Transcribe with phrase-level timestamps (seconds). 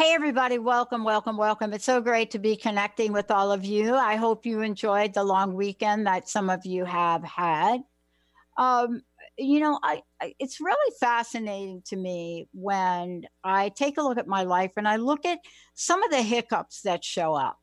[0.00, 1.74] Hey, everybody, welcome, welcome, welcome.
[1.74, 3.94] It's so great to be connecting with all of you.
[3.94, 7.82] I hope you enjoyed the long weekend that some of you have had.
[8.56, 9.02] Um,
[9.36, 14.26] you know, I, I, it's really fascinating to me when I take a look at
[14.26, 15.40] my life and I look at
[15.74, 17.58] some of the hiccups that show up.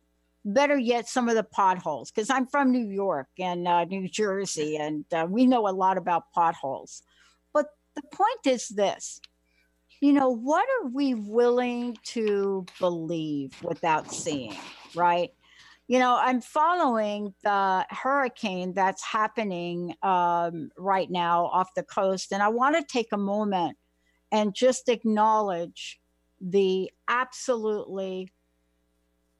[0.45, 4.77] Better yet, some of the potholes, because I'm from New York and uh, New Jersey,
[4.77, 7.01] and uh, we know a lot about potholes.
[7.51, 7.65] But
[7.95, 9.21] the point is this
[9.99, 14.55] you know, what are we willing to believe without seeing,
[14.95, 15.31] right?
[15.87, 22.43] You know, I'm following the hurricane that's happening um, right now off the coast, and
[22.43, 23.77] I want to take a moment
[24.31, 25.99] and just acknowledge
[26.41, 28.31] the absolutely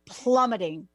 [0.08, 0.88] plummeting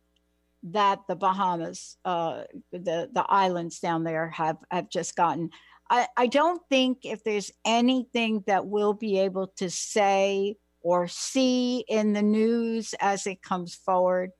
[0.64, 5.50] that the Bahamas, uh, the the islands down there have have just gotten.
[5.90, 11.84] I, I don't think if there's anything that we'll be able to say or see
[11.88, 14.30] in the news as it comes forward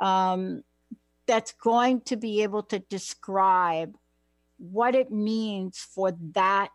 [0.00, 0.62] um,
[1.26, 3.96] that's going to be able to describe
[4.58, 6.70] what it means for that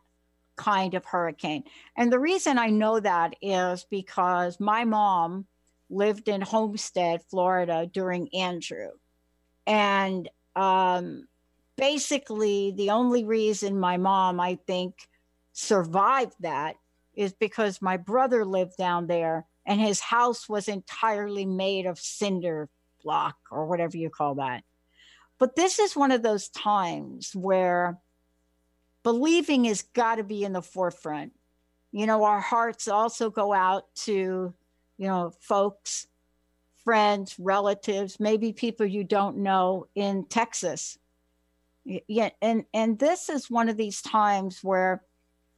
[0.55, 1.63] kind of hurricane.
[1.97, 5.47] And the reason I know that is because my mom
[5.89, 8.89] lived in Homestead, Florida during Andrew.
[9.65, 11.27] And um,
[11.77, 15.07] basically the only reason my mom, I think,
[15.53, 16.75] survived that
[17.15, 22.69] is because my brother lived down there and his house was entirely made of cinder
[23.03, 24.63] block or whatever you call that.
[25.39, 27.99] But this is one of those times where
[29.03, 31.33] believing has got to be in the forefront.
[31.91, 34.53] You know, our hearts also go out to,
[34.97, 36.07] you know, folks,
[36.83, 40.97] friends, relatives, maybe people you don't know in Texas
[41.85, 45.03] yeah and and this is one of these times where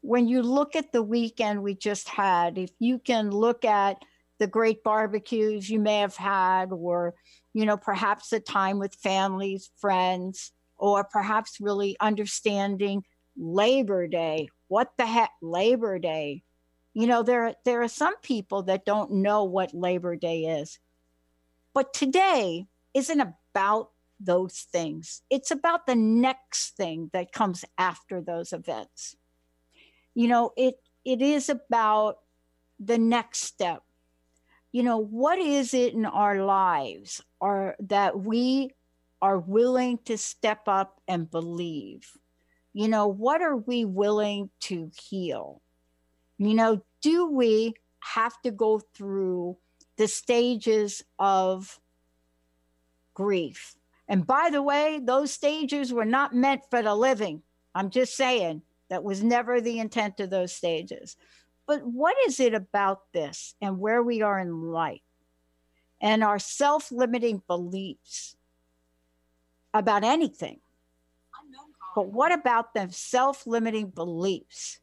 [0.02, 3.98] when you look at the weekend we just had if you can look at
[4.40, 7.14] the great barbecues you may have had or
[7.54, 13.04] you know perhaps a time with families friends or perhaps really understanding
[13.38, 16.44] labor day what the heck labor day.
[16.94, 20.80] You know there there are some people that don't know what labor day is.
[21.74, 25.22] But today isn't about those things.
[25.30, 29.16] It's about the next thing that comes after those events.
[30.14, 32.20] You know, it it is about
[32.80, 33.84] the next step.
[34.72, 38.72] You know, what is it in our lives are that we
[39.22, 42.12] are willing to step up and believe?
[42.74, 45.62] You know, what are we willing to heal?
[46.38, 49.58] You know, do we have to go through
[49.98, 51.80] the stages of
[53.14, 53.76] grief?
[54.08, 57.42] And by the way, those stages were not meant for the living.
[57.74, 61.18] I'm just saying that was never the intent of those stages.
[61.68, 65.02] But what is it about this and where we are in life
[66.00, 68.36] and our self limiting beliefs
[69.74, 70.60] about anything?
[71.96, 74.80] But what about the self limiting beliefs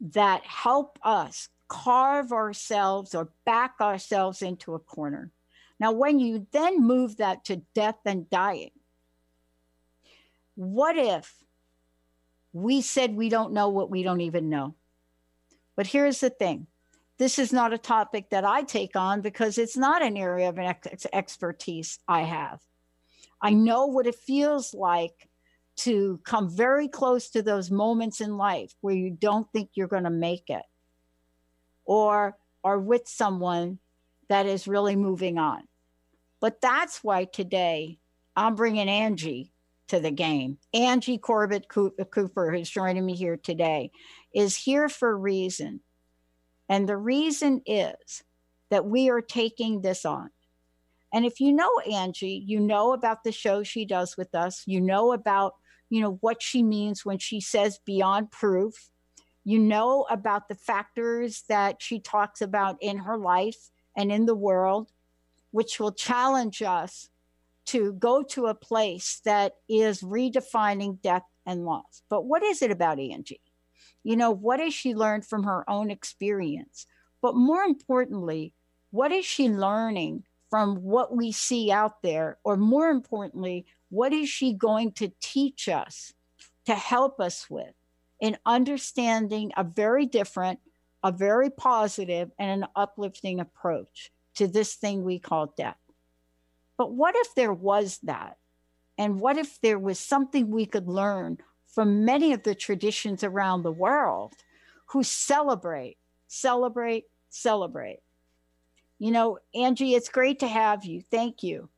[0.00, 5.32] that help us carve ourselves or back ourselves into a corner?
[5.80, 8.70] Now, when you then move that to death and dying,
[10.54, 11.32] what if
[12.52, 14.74] we said we don't know what we don't even know?
[15.76, 16.66] But here's the thing
[17.18, 20.58] this is not a topic that I take on because it's not an area of
[20.58, 22.60] ex- expertise I have.
[23.40, 25.28] I know what it feels like
[25.78, 30.04] to come very close to those moments in life where you don't think you're going
[30.04, 30.64] to make it
[31.84, 33.78] or are with someone
[34.28, 35.62] that is really moving on.
[36.40, 37.98] But that's why today
[38.36, 39.52] I'm bringing Angie
[39.88, 40.58] to the game.
[40.72, 43.90] Angie Corbett Cooper, who's joining me here today,
[44.34, 45.80] is here for a reason.
[46.68, 48.22] And the reason is
[48.70, 50.30] that we are taking this on.
[51.12, 54.80] And if you know Angie, you know about the show she does with us, you
[54.80, 55.54] know about,
[55.88, 58.90] you know, what she means when she says beyond proof.
[59.42, 64.34] You know about the factors that she talks about in her life and in the
[64.34, 64.90] world
[65.50, 67.08] which will challenge us
[67.66, 72.02] to go to a place that is redefining death and loss.
[72.08, 73.40] But what is it about Angie?
[74.04, 76.86] You know, what has she learned from her own experience?
[77.20, 78.54] But more importantly,
[78.90, 82.38] what is she learning from what we see out there?
[82.44, 86.14] Or more importantly, what is she going to teach us
[86.66, 87.74] to help us with
[88.20, 90.60] in understanding a very different,
[91.08, 95.78] a very positive, and an uplifting approach to this thing we call death.
[96.76, 98.36] But what if there was that?
[98.98, 103.62] And what if there was something we could learn from many of the traditions around
[103.62, 104.34] the world
[104.88, 105.96] who celebrate,
[106.26, 108.00] celebrate, celebrate?
[108.98, 111.00] You know, Angie, it's great to have you.
[111.00, 111.70] Thank you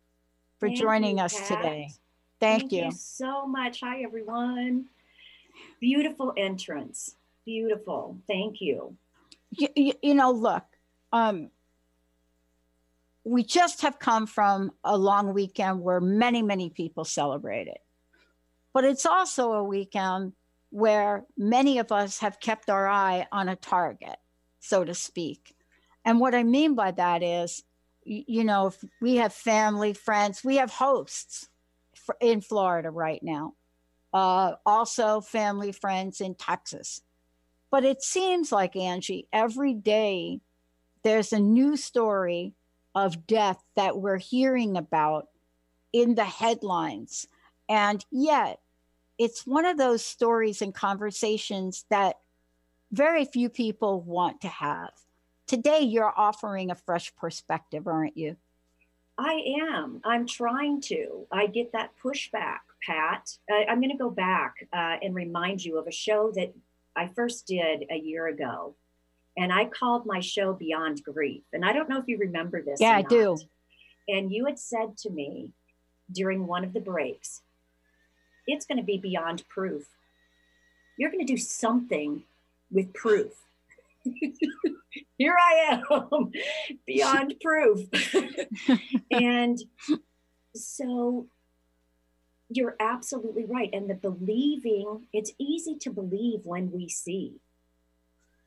[0.58, 1.46] for Thank joining you, us Pat.
[1.46, 1.90] today.
[2.40, 2.84] Thank, Thank you.
[2.86, 3.80] you so much.
[3.80, 4.86] Hi, everyone.
[5.78, 7.14] Beautiful entrance.
[7.44, 8.18] Beautiful.
[8.26, 8.96] Thank you.
[9.50, 10.64] You, you, know, look,
[11.12, 11.50] um,
[13.24, 17.78] we just have come from a long weekend where many, many people celebrated.
[18.72, 20.32] But it's also a weekend
[20.70, 24.16] where many of us have kept our eye on a target,
[24.60, 25.54] so to speak.
[26.04, 27.62] And what I mean by that is,
[28.04, 31.48] you know, we have family, friends, we have hosts
[32.20, 33.54] in Florida right now,
[34.14, 37.02] uh, also family, friends in Texas.
[37.70, 40.40] But it seems like, Angie, every day
[41.02, 42.54] there's a new story
[42.94, 45.28] of death that we're hearing about
[45.92, 47.26] in the headlines.
[47.68, 48.60] And yet,
[49.18, 52.16] it's one of those stories and conversations that
[52.90, 54.90] very few people want to have.
[55.46, 58.36] Today, you're offering a fresh perspective, aren't you?
[59.18, 60.00] I am.
[60.04, 61.26] I'm trying to.
[61.30, 63.36] I get that pushback, Pat.
[63.50, 66.54] I, I'm going to go back uh, and remind you of a show that
[66.96, 68.74] I first did a year ago.
[69.36, 71.42] And I called my show Beyond Grief.
[71.52, 72.80] And I don't know if you remember this.
[72.80, 73.38] Yeah, I do.
[74.08, 75.50] And you had said to me
[76.12, 77.42] during one of the breaks,
[78.46, 79.86] it's going to be beyond proof.
[80.96, 82.24] You're going to do something
[82.70, 83.32] with proof.
[85.16, 86.32] Here I am,
[86.86, 87.88] beyond proof.
[89.10, 89.58] and
[90.54, 91.26] so
[92.50, 93.70] you're absolutely right.
[93.72, 97.40] And the believing, it's easy to believe when we see.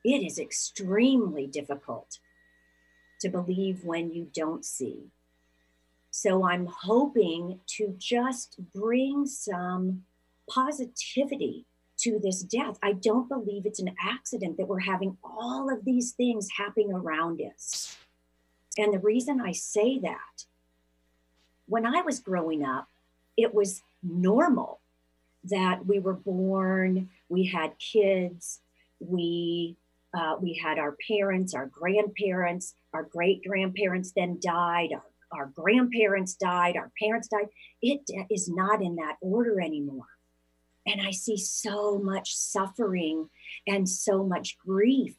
[0.04, 2.18] It is extremely difficult
[3.20, 5.10] to believe when you don't see.
[6.10, 10.04] So I'm hoping to just bring some
[10.48, 11.64] positivity
[11.96, 12.78] to this death.
[12.82, 17.40] I don't believe it's an accident that we're having all of these things happening around
[17.40, 17.96] us.
[18.76, 20.44] And the reason I say that,
[21.66, 22.88] when I was growing up,
[23.36, 24.80] it was normal
[25.44, 28.60] that we were born, we had kids,
[29.00, 29.76] we
[30.16, 35.02] uh, we had our parents, our grandparents, our great grandparents then died, our,
[35.32, 37.48] our grandparents died, our parents died.
[37.82, 40.06] It is not in that order anymore.
[40.86, 43.28] And I see so much suffering
[43.66, 45.16] and so much grief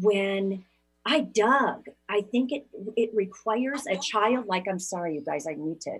[0.00, 0.64] when
[1.04, 1.86] I dug.
[2.08, 2.66] I think it
[2.96, 5.98] it requires a child like I'm sorry, you guys, I need to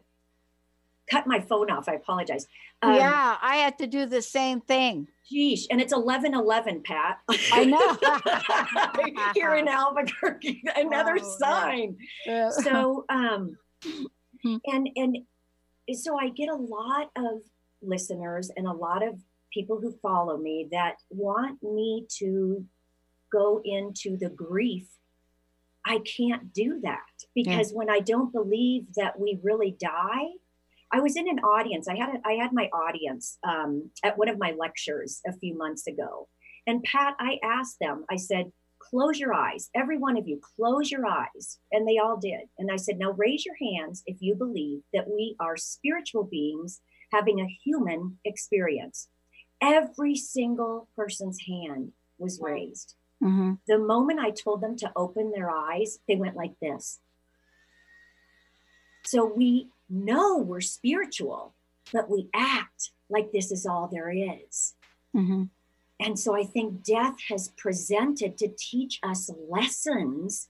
[1.10, 1.88] cut my phone off.
[1.88, 2.46] I apologize.
[2.82, 5.08] Um, yeah, I had to do the same thing.
[5.32, 7.18] Geesh, and it's 11 11, Pat.
[7.52, 7.96] I know.
[9.34, 11.96] Here in Albuquerque, another Oh, sign.
[12.30, 13.56] Uh, So, um,
[14.42, 14.56] Hmm.
[14.66, 15.18] and, and
[15.94, 17.40] so I get a lot of
[17.82, 19.18] listeners and a lot of
[19.52, 22.64] people who follow me that want me to
[23.32, 24.88] go into the grief.
[25.84, 30.26] I can't do that because when I don't believe that we really die,
[30.92, 31.88] I was in an audience.
[31.88, 35.56] I had a, I had my audience um, at one of my lectures a few
[35.56, 36.28] months ago,
[36.66, 38.04] and Pat, I asked them.
[38.10, 40.40] I said, "Close your eyes, every one of you.
[40.56, 42.48] Close your eyes," and they all did.
[42.58, 46.80] And I said, "Now raise your hands if you believe that we are spiritual beings
[47.12, 49.08] having a human experience."
[49.60, 52.94] Every single person's hand was raised.
[53.22, 53.58] mhm.
[53.66, 57.00] The moment I told them to open their eyes, they went like this.
[59.04, 61.54] So we know we're spiritual,
[61.92, 64.74] but we act like this is all there is.
[65.14, 65.50] Mhm.
[65.98, 70.48] And so I think death has presented to teach us lessons,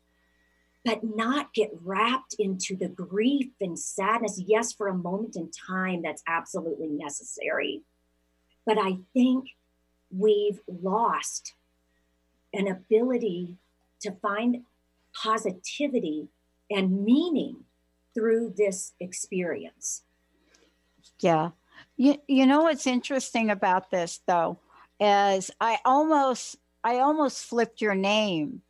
[0.84, 4.40] but not get wrapped into the grief and sadness.
[4.40, 7.84] Yes, for a moment in time, that's absolutely necessary.
[8.64, 9.50] But I think
[10.10, 11.54] we've lost
[12.52, 13.58] an ability
[14.00, 14.64] to find
[15.14, 16.28] positivity
[16.70, 17.65] and meaning
[18.16, 20.02] through this experience.
[21.20, 21.50] Yeah.
[21.98, 24.58] You, you know what's interesting about this though
[24.98, 28.62] is I almost I almost flipped your name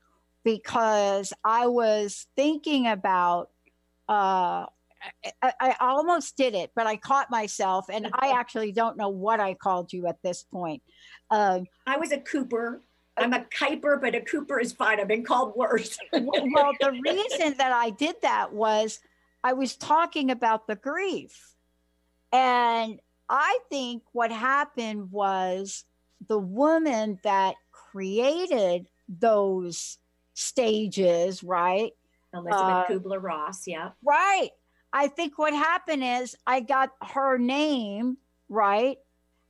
[0.43, 3.51] because I was thinking about
[4.09, 4.67] uh
[5.41, 9.39] I, I almost did it, but I caught myself and I actually don't know what
[9.39, 10.83] I called you at this point.
[11.31, 12.83] Um, I was a Cooper.
[13.17, 15.01] I'm a Kuiper, but a Cooper is fine.
[15.01, 15.97] I've been called worse.
[16.13, 19.01] well, the reason that I did that was
[19.47, 21.55] I was talking about the grief.
[22.33, 22.99] And
[23.29, 25.85] I think what happened was
[26.27, 29.99] the woman that created those
[30.35, 31.93] stages, right?
[32.35, 33.91] Elisabeth uh, Kubler Ross, yeah.
[34.05, 34.51] Right.
[34.93, 38.17] I think what happened is I got her name
[38.49, 38.99] right.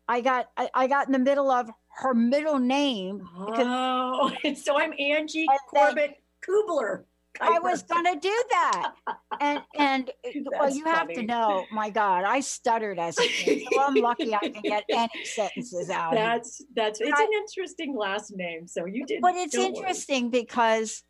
[0.07, 3.27] I got I, I got in the middle of her middle name.
[3.35, 4.31] Oh,
[4.63, 7.05] so I'm Angie Corbett Kubler.
[7.41, 8.93] I was going to do that.
[9.41, 10.11] And and
[10.47, 10.97] well, you funny.
[10.97, 14.63] have to know, my God, I stuttered as a kid, so I'm lucky I can
[14.63, 16.15] get any sentences out.
[16.15, 18.67] That's that's it's I, an interesting last name.
[18.67, 20.43] So you did, but it's interesting worry.
[20.43, 21.03] because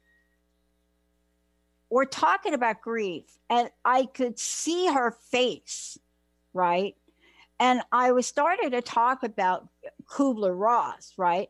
[1.90, 5.98] we're talking about grief, and I could see her face,
[6.52, 6.96] right?
[7.58, 9.68] And I was started to talk about
[10.04, 11.48] Kubler Ross, right?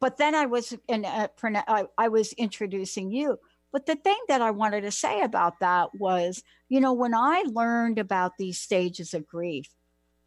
[0.00, 3.38] But then I was in, I, I was introducing you
[3.74, 7.42] but the thing that I wanted to say about that was, you know, when I
[7.44, 9.66] learned about these stages of grief,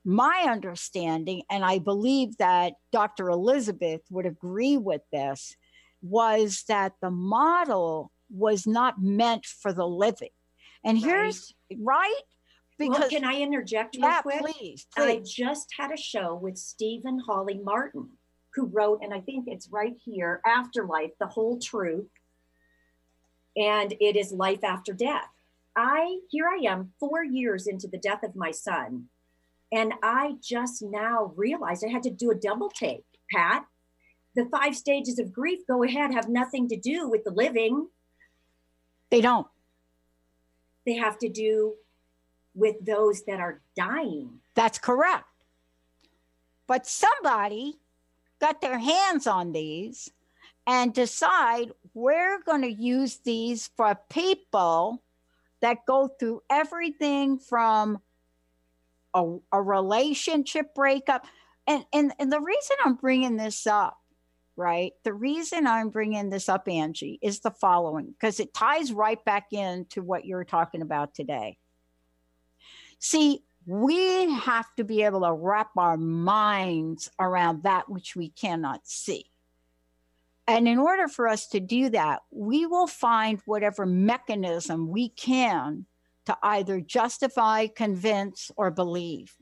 [0.03, 3.29] my understanding, and I believe that Dr.
[3.29, 5.55] Elisabeth would agree with this,
[6.01, 10.35] was that the model was not meant for the living.
[10.83, 12.21] And here's right.
[12.77, 14.41] Because well, can I interject real yeah, quick?
[14.41, 14.97] Please, please.
[14.97, 18.09] I just had a show with Stephen Hawley Martin,
[18.55, 22.07] who wrote, and I think it's right here, Afterlife, The Whole Truth
[23.57, 25.29] and it is life after death.
[25.75, 29.05] I, here I am, four years into the death of my son,
[29.71, 33.65] and I just now realized I had to do a double take, Pat.
[34.35, 37.87] The five stages of grief, go ahead, have nothing to do with the living.
[39.09, 39.47] They don't.
[40.85, 41.73] They have to do
[42.55, 44.39] with those that are dying.
[44.55, 45.25] That's correct.
[46.65, 47.75] But somebody
[48.39, 50.11] got their hands on these
[50.67, 55.01] and decide we're going to use these for people
[55.61, 57.99] that go through everything from
[59.15, 61.25] a, a relationship breakup.
[61.65, 63.97] And, and, and the reason I'm bringing this up,
[64.57, 64.91] right?
[65.03, 69.53] The reason I'm bringing this up, Angie, is the following because it ties right back
[69.53, 71.57] into what you're talking about today.
[72.99, 78.81] See, we have to be able to wrap our minds around that which we cannot
[78.85, 79.25] see.
[80.47, 85.85] And in order for us to do that, we will find whatever mechanism we can
[86.25, 89.35] to either justify, convince, or believe.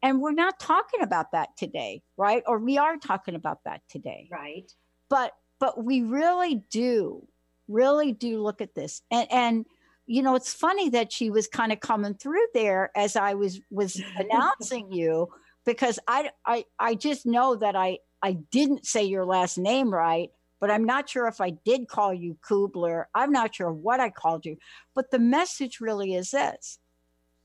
[0.00, 2.44] And we're not talking about that today, right?
[2.46, 4.28] Or we are talking about that today.
[4.30, 4.70] Right.
[5.10, 7.26] But but we really do,
[7.68, 9.02] really do look at this.
[9.10, 9.66] And and
[10.06, 13.60] you know, it's funny that she was kind of coming through there as I was
[13.70, 15.28] was announcing you
[15.66, 20.30] because I I I just know that I I didn't say your last name right
[20.64, 23.04] but I'm not sure if I did call you Kubler.
[23.14, 24.56] I'm not sure what I called you.
[24.94, 26.78] But the message really is this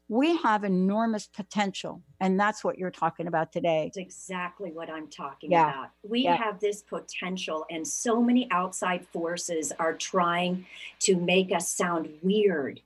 [0.07, 2.01] we have enormous potential.
[2.21, 3.87] And that's what you're talking about today.
[3.87, 5.69] It's exactly what I'm talking yeah.
[5.69, 5.89] about.
[6.01, 6.37] We yeah.
[6.37, 10.65] have this potential, and so many outside forces are trying
[11.01, 12.79] to make us sound weird,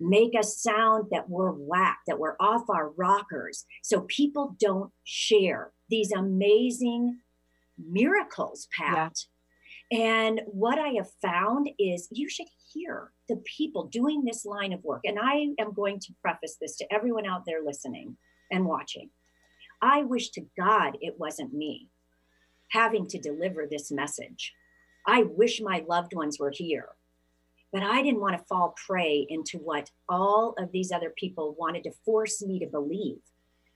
[0.00, 3.66] make us sound that we're whack, that we're off our rockers.
[3.82, 7.18] So people don't share these amazing
[7.78, 9.26] miracles, Pat.
[9.90, 14.82] And what I have found is you should hear the people doing this line of
[14.82, 15.02] work.
[15.04, 18.16] And I am going to preface this to everyone out there listening
[18.50, 19.10] and watching.
[19.80, 21.88] I wish to God it wasn't me
[22.70, 24.54] having to deliver this message.
[25.06, 26.88] I wish my loved ones were here,
[27.72, 31.84] but I didn't want to fall prey into what all of these other people wanted
[31.84, 33.18] to force me to believe.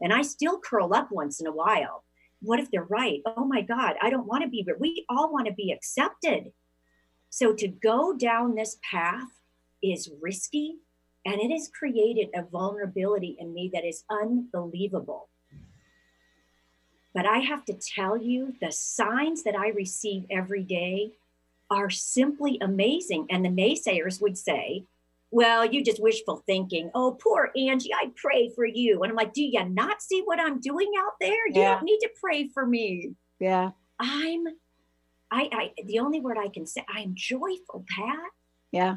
[0.00, 2.04] And I still curl up once in a while
[2.42, 3.20] what if they're right?
[3.26, 6.52] Oh my God, I don't want to be, we all want to be accepted.
[7.28, 9.28] So to go down this path
[9.82, 10.76] is risky
[11.24, 15.28] and it has created a vulnerability in me that is unbelievable.
[17.14, 21.12] But I have to tell you, the signs that I receive every day
[21.70, 23.26] are simply amazing.
[23.30, 24.84] And the naysayers would say,
[25.30, 26.90] well, you just wishful thinking.
[26.94, 29.02] Oh, poor Angie, I pray for you.
[29.02, 31.46] And I'm like, do you not see what I'm doing out there?
[31.48, 31.74] You yeah.
[31.74, 33.12] don't need to pray for me.
[33.38, 33.70] Yeah.
[33.98, 34.44] I'm,
[35.30, 38.30] I, I, the only word I can say, I'm joyful, Pat.
[38.72, 38.96] Yeah.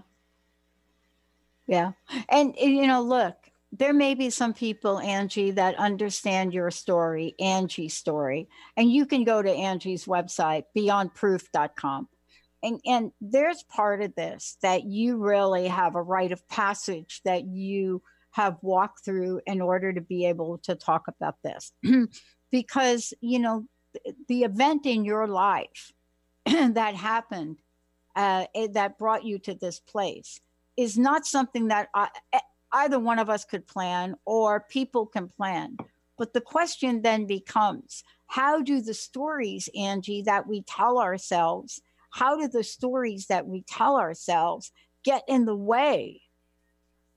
[1.68, 1.92] Yeah.
[2.30, 3.36] And, eh, you know, look,
[3.72, 8.48] there may be some people, Angie, that understand your story, Angie's story,
[8.78, 12.08] and you can go to Angie's website, beyondproof.com
[12.64, 17.46] and and there's part of this that you really have a rite of passage that
[17.46, 18.02] you
[18.32, 21.72] have walked through in order to be able to talk about this.
[22.52, 23.66] Because you know
[24.28, 25.92] the event in your life
[26.46, 27.58] that happened
[28.16, 30.40] uh, that brought you to this place
[30.78, 32.10] is not something that I,
[32.74, 35.78] either one of us could plan or people can plan.
[36.18, 41.82] But the question then becomes how do the stories, Angie, that we tell ourselves,
[42.14, 44.72] how do the stories that we tell ourselves
[45.04, 46.22] get in the way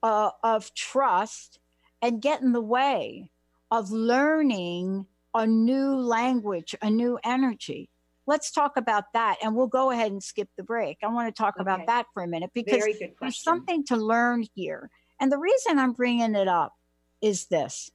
[0.02, 1.58] uh, of trust
[2.00, 3.30] and get in the way
[3.70, 7.90] of learning a new language, a new energy?
[8.26, 10.96] Let's talk about that and we'll go ahead and skip the break.
[11.02, 11.62] I want to talk okay.
[11.62, 12.82] about that for a minute because
[13.20, 14.88] there's something to learn here.
[15.20, 16.72] And the reason I'm bringing it up
[17.20, 17.90] is this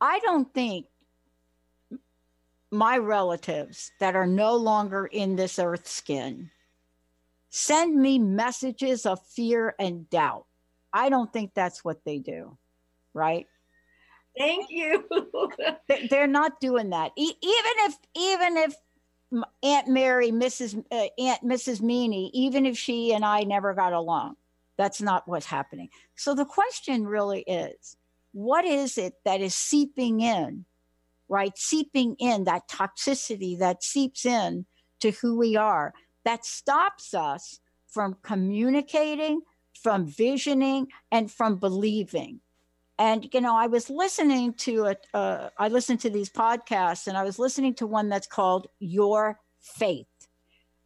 [0.00, 0.86] I don't think
[2.74, 6.50] my relatives that are no longer in this earth skin
[7.48, 10.44] send me messages of fear and doubt.
[10.92, 12.58] I don't think that's what they do,
[13.14, 13.46] right?
[14.36, 15.04] Thank you.
[16.10, 17.12] They're not doing that.
[17.16, 18.74] even if, even if
[19.62, 20.84] Aunt Mary, Mrs.
[20.90, 21.80] Uh, Aunt Mrs.
[21.80, 24.36] Meany, even if she and I never got along,
[24.76, 25.88] that's not what's happening.
[26.16, 27.96] So the question really is,
[28.32, 30.64] what is it that is seeping in,
[31.34, 31.58] right?
[31.58, 34.66] Seeping in that toxicity that seeps in
[35.00, 35.92] to who we are
[36.24, 39.42] that stops us from communicating,
[39.82, 42.40] from visioning, and from believing.
[43.00, 45.04] And you know, I was listening to it.
[45.12, 49.40] Uh, I listened to these podcasts, and I was listening to one that's called "Your
[49.58, 50.06] Faith,"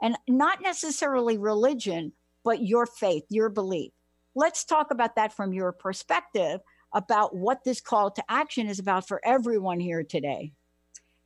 [0.01, 2.13] and not necessarily religion,
[2.43, 3.93] but your faith, your belief.
[4.35, 6.61] Let's talk about that from your perspective
[6.93, 10.53] about what this call to action is about for everyone here today.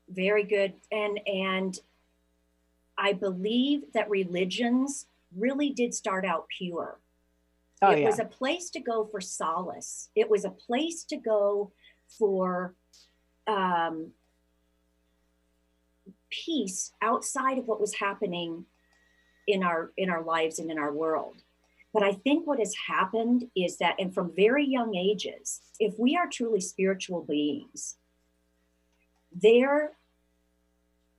[0.08, 1.78] Very good, and and
[2.98, 6.98] I believe that religions really did start out pure.
[7.80, 8.06] Oh, it yeah.
[8.06, 10.08] was a place to go for solace.
[10.14, 11.72] It was a place to go
[12.06, 12.74] for
[13.46, 14.12] um,
[16.30, 18.66] peace outside of what was happening
[19.48, 21.42] in our in our lives and in our world.
[21.92, 26.16] But I think what has happened is that, and from very young ages, if we
[26.16, 27.96] are truly spiritual beings,
[29.34, 29.92] there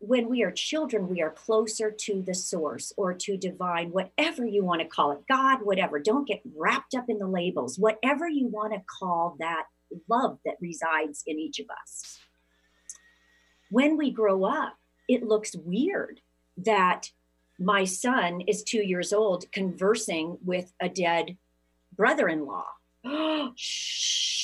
[0.05, 4.63] when we are children, we are closer to the source or to divine, whatever you
[4.63, 5.97] want to call it, God, whatever.
[5.97, 9.63] Don't get wrapped up in the labels, whatever you want to call that
[10.09, 12.19] love that resides in each of us.
[13.69, 14.75] When we grow up,
[15.07, 16.19] it looks weird
[16.57, 17.09] that
[17.59, 21.37] my son is two years old conversing with a dead
[21.95, 22.65] brother in law.
[23.55, 24.43] Shh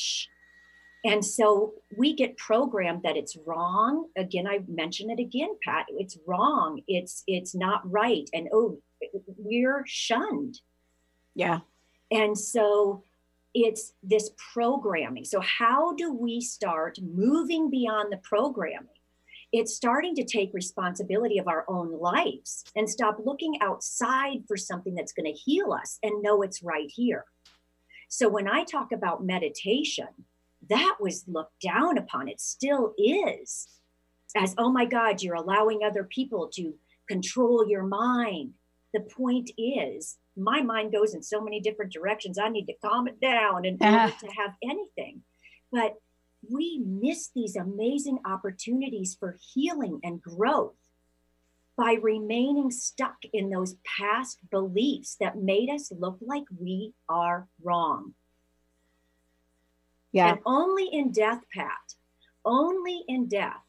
[1.05, 4.07] and so we get programmed that it's wrong.
[4.17, 5.85] Again, I mention it again, Pat.
[5.89, 6.81] It's wrong.
[6.87, 8.29] It's it's not right.
[8.33, 8.79] And oh,
[9.37, 10.59] we're shunned.
[11.35, 11.59] Yeah.
[12.11, 13.03] And so
[13.53, 15.23] it's this programming.
[15.23, 18.89] So how do we start moving beyond the programming?
[19.51, 24.93] It's starting to take responsibility of our own lives and stop looking outside for something
[24.93, 27.25] that's going to heal us and know it's right here.
[28.09, 30.07] So when I talk about meditation,
[30.69, 32.27] that was looked down upon.
[32.27, 33.67] It still is.
[34.35, 36.73] As, oh my God, you're allowing other people to
[37.07, 38.53] control your mind.
[38.93, 42.37] The point is, my mind goes in so many different directions.
[42.37, 44.05] I need to calm it down in uh-huh.
[44.05, 45.23] order to have anything.
[45.71, 45.95] But
[46.47, 50.75] we miss these amazing opportunities for healing and growth
[51.77, 58.13] by remaining stuck in those past beliefs that made us look like we are wrong.
[60.11, 60.31] Yeah.
[60.31, 61.95] And only in death, Pat,
[62.43, 63.63] only in death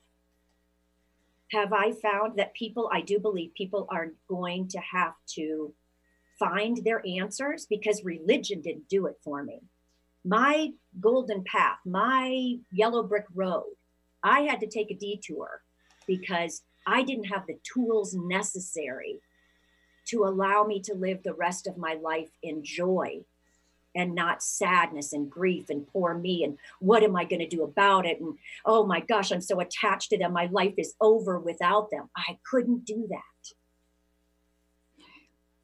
[1.52, 5.72] have I found that people, I do believe people are going to have to
[6.38, 9.60] find their answers because religion didn't do it for me.
[10.24, 13.72] My golden path, my yellow brick road,
[14.22, 15.62] I had to take a detour
[16.06, 19.20] because I didn't have the tools necessary
[20.08, 23.20] to allow me to live the rest of my life in joy
[23.94, 27.64] and not sadness and grief and poor me and what am I going to do
[27.64, 28.20] about it?
[28.20, 30.32] And oh my gosh, I'm so attached to them.
[30.32, 32.08] My life is over without them.
[32.16, 33.54] I couldn't do that.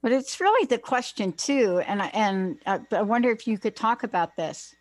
[0.07, 3.75] But it's really the question too, and I, and uh, I wonder if you could
[3.75, 4.73] talk about this.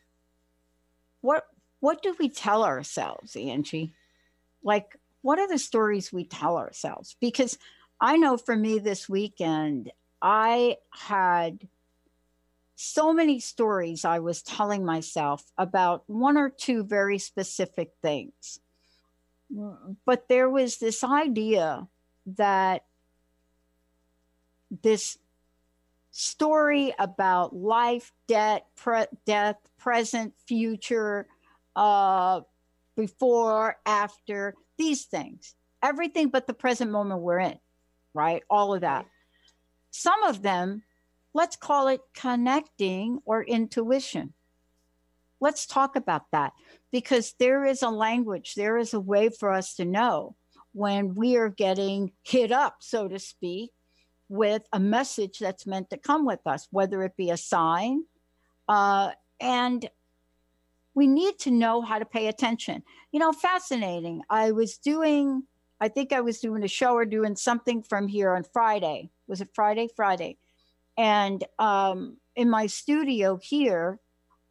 [1.22, 1.48] What
[1.80, 3.96] what do we tell ourselves, Angie?
[4.62, 7.16] Like, what are the stories we tell ourselves?
[7.20, 7.58] Because
[8.00, 11.68] I know for me this weekend, I had
[12.76, 18.60] so many stories I was telling myself about one or two very specific things.
[20.06, 21.88] But there was this idea
[22.28, 22.84] that
[24.84, 25.18] this
[26.12, 31.28] story about life, debt, pre- death, present, future,
[31.76, 32.42] uh,
[32.96, 37.60] before, after, these things, everything but the present moment we're in,
[38.14, 38.44] right?
[38.50, 39.06] All of that.
[39.92, 40.84] Some of them
[41.36, 44.34] let's call it connecting or intuition.
[45.42, 46.54] let's talk about that
[46.92, 50.36] because there is a language, there is a way for us to know
[50.72, 53.72] when we are getting hit up, so to speak,
[54.30, 58.04] with a message that's meant to come with us, whether it be a sign.
[58.68, 59.90] Uh, and
[60.94, 62.84] we need to know how to pay attention.
[63.12, 64.22] You know, fascinating.
[64.30, 65.44] I was doing,
[65.80, 69.12] I think I was doing a show or doing something from here on Friday.
[69.28, 69.90] Was it Friday?
[69.96, 70.38] Friday.
[70.98, 74.00] And um, in my studio here,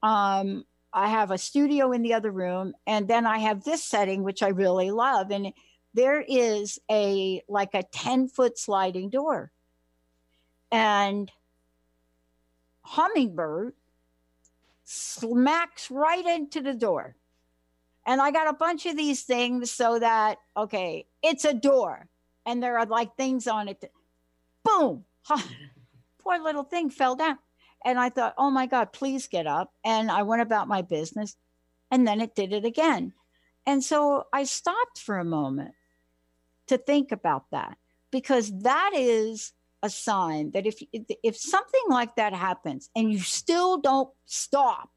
[0.02, 4.22] um, I have a studio in the other room, and then I have this setting,
[4.22, 5.32] which I really love.
[5.32, 5.52] And
[5.94, 9.50] there is a like a 10 foot sliding door.
[10.74, 11.30] And
[12.82, 13.74] hummingbird
[14.82, 17.14] smacks right into the door.
[18.04, 22.08] And I got a bunch of these things so that, okay, it's a door.
[22.44, 23.88] And there are like things on it.
[24.64, 25.04] Boom.
[26.18, 27.38] Poor little thing fell down.
[27.84, 29.72] And I thought, oh my God, please get up.
[29.84, 31.36] And I went about my business.
[31.92, 33.12] And then it did it again.
[33.64, 35.74] And so I stopped for a moment
[36.66, 37.78] to think about that
[38.10, 39.52] because that is
[39.84, 40.82] a sign that if
[41.22, 44.88] if something like that happens and you still don't stop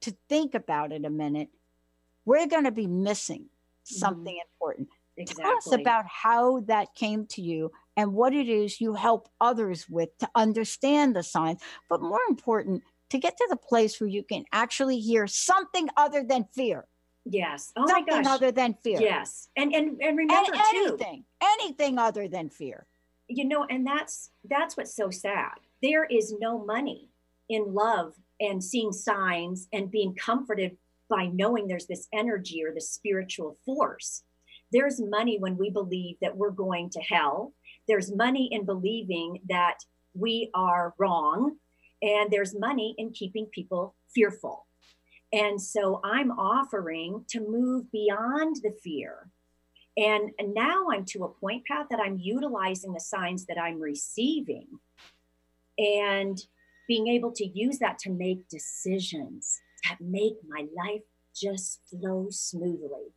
[0.00, 1.50] to think about it a minute,
[2.24, 3.46] we're going to be missing
[3.84, 4.48] something mm-hmm.
[4.54, 4.88] important.
[5.16, 5.44] Exactly.
[5.44, 9.88] Tell us about how that came to you and what it is you help others
[9.88, 14.24] with to understand the signs, but more important, to get to the place where you
[14.24, 16.86] can actually hear something other than fear.
[17.26, 17.72] Yes.
[17.76, 18.34] Oh something my gosh.
[18.34, 19.00] other than fear.
[19.00, 19.48] Yes.
[19.54, 22.86] And and and remember and anything, too, anything other than fear
[23.28, 25.52] you know and that's that's what's so sad.
[25.82, 27.08] There is no money
[27.48, 30.76] in love and seeing signs and being comforted
[31.08, 34.22] by knowing there's this energy or this spiritual force.
[34.72, 37.52] There's money when we believe that we're going to hell.
[37.86, 39.78] There's money in believing that
[40.14, 41.56] we are wrong.
[42.02, 44.66] And there's money in keeping people fearful.
[45.32, 49.28] And so i'm offering to move beyond the fear
[49.96, 54.66] and, now I'm to a point, Pat, that I'm utilizing the signs that I'm receiving
[55.78, 56.38] and
[56.88, 61.02] being able to use that to make decisions that make my life
[61.34, 63.12] just flow smoothly.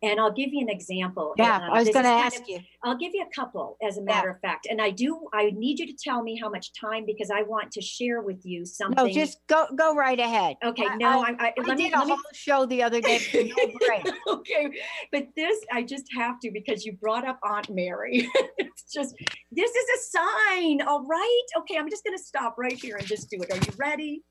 [0.00, 1.34] And I'll give you an example.
[1.36, 2.60] Yeah, uh, I was going to ask of, you.
[2.84, 4.34] I'll give you a couple, as a matter yeah.
[4.34, 4.68] of fact.
[4.70, 5.28] And I do.
[5.34, 8.44] I need you to tell me how much time because I want to share with
[8.44, 9.06] you something.
[9.06, 10.56] No, just go go right ahead.
[10.64, 10.86] Okay.
[10.88, 13.18] I, no, I, I, I let did me, a whole show the other day.
[13.34, 14.70] no okay,
[15.10, 18.28] but this I just have to because you brought up Aunt Mary.
[18.58, 19.16] it's just
[19.50, 20.82] this is a sign.
[20.82, 21.46] All right.
[21.58, 23.52] Okay, I'm just going to stop right here and just do it.
[23.52, 24.22] Are you ready?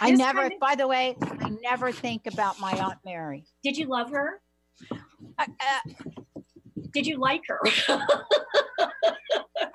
[0.00, 0.40] I never.
[0.40, 3.46] Kind of, by the way, I never think about my Aunt Mary.
[3.62, 4.40] Did you love her?
[5.38, 5.90] Uh, uh,
[6.92, 7.60] did you like her?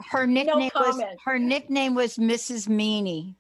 [0.10, 2.68] her nickname no was her nickname was Mrs.
[2.68, 3.36] Meanie.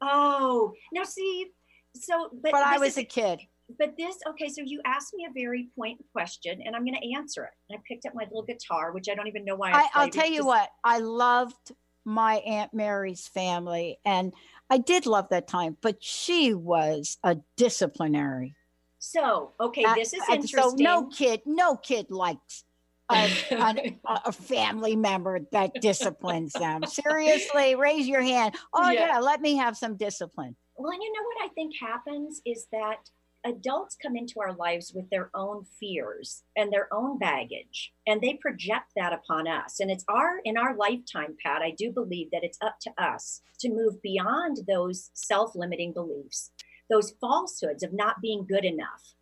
[0.00, 1.46] Oh, now see,
[1.94, 3.40] so but, but I was is, a kid.
[3.78, 7.14] But this, okay, so you asked me a very point question, and I'm going to
[7.16, 7.50] answer it.
[7.70, 9.72] And I picked up my little guitar, which I don't even know why.
[9.72, 11.72] I, I will tell you just, what, I loved
[12.04, 14.32] my Aunt Mary's family, and
[14.68, 15.76] I did love that time.
[15.80, 18.56] But she was a disciplinary.
[19.04, 20.60] So, okay, this is interesting.
[20.62, 22.62] So no kid, no kid likes
[23.10, 26.84] a, a, a, family member that disciplines them.
[26.86, 28.54] Seriously, raise your hand.
[28.72, 29.08] Oh yeah.
[29.08, 30.54] yeah, let me have some discipline.
[30.76, 32.98] Well, you know what I think happens is that
[33.44, 38.34] adults come into our lives with their own fears and their own baggage and they
[38.34, 42.44] project that upon us and it's our in our lifetime pat i do believe that
[42.44, 46.52] it's up to us to move beyond those self-limiting beliefs
[46.90, 49.14] those falsehoods of not being good enough,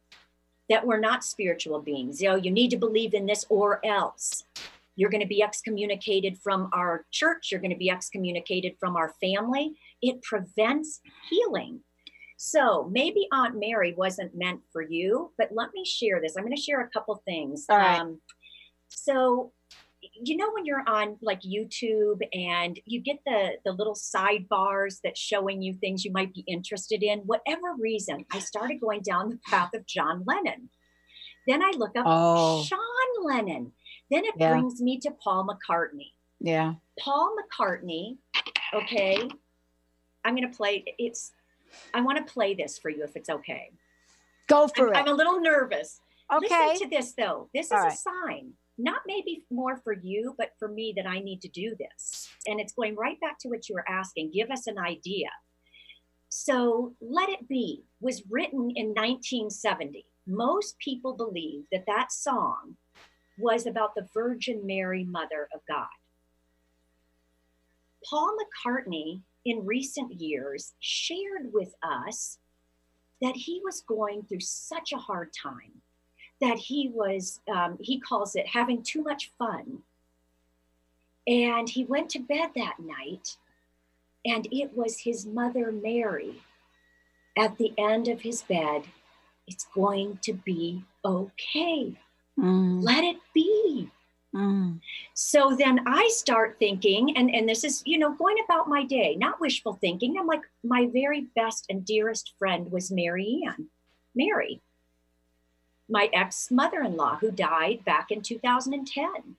[0.68, 2.20] that we're not spiritual beings.
[2.20, 4.44] You know, you need to believe in this or else.
[4.96, 7.50] You're going to be excommunicated from our church.
[7.50, 9.74] You're going to be excommunicated from our family.
[10.02, 11.80] It prevents healing.
[12.36, 16.36] So maybe Aunt Mary wasn't meant for you, but let me share this.
[16.36, 17.66] I'm going to share a couple things.
[17.68, 18.00] All right.
[18.00, 18.20] Um,
[18.88, 19.52] so
[20.22, 25.20] you know when you're on like YouTube and you get the the little sidebars that's
[25.20, 29.38] showing you things you might be interested in, whatever reason, I started going down the
[29.48, 30.70] path of John Lennon.
[31.46, 32.62] Then I look up oh.
[32.64, 33.72] Sean Lennon.
[34.10, 34.52] Then it yeah.
[34.52, 36.12] brings me to Paul McCartney.
[36.40, 36.74] Yeah.
[36.98, 38.18] Paul McCartney,
[38.74, 39.28] okay.
[40.24, 41.32] I'm going to play it's
[41.94, 43.70] I want to play this for you if it's okay.
[44.48, 44.98] Go for I'm, it.
[44.98, 46.00] I'm a little nervous.
[46.32, 46.68] Okay.
[46.68, 47.48] Listen to this though.
[47.54, 51.20] This is All a sign not maybe more for you, but for me that I
[51.20, 52.28] need to do this.
[52.46, 54.32] And it's going right back to what you were asking.
[54.32, 55.28] Give us an idea.
[56.28, 60.06] So, Let It Be was written in 1970.
[60.26, 62.76] Most people believe that that song
[63.38, 65.88] was about the Virgin Mary, Mother of God.
[68.08, 72.38] Paul McCartney, in recent years, shared with us
[73.20, 75.82] that he was going through such a hard time
[76.40, 79.82] that he was, um, he calls it having too much fun.
[81.26, 83.36] And he went to bed that night,
[84.24, 86.42] and it was his mother, Mary,
[87.38, 88.84] at the end of his bed.
[89.46, 91.98] It's going to be okay.
[92.38, 92.82] Mm.
[92.82, 93.90] Let it be.
[94.34, 94.80] Mm.
[95.14, 99.16] So then I start thinking, and, and this is, you know, going about my day,
[99.16, 100.16] not wishful thinking.
[100.18, 103.66] I'm like, my very best and dearest friend was Mary Ann,
[104.14, 104.62] Mary,
[105.90, 109.36] my ex mother in law who died back in 2010.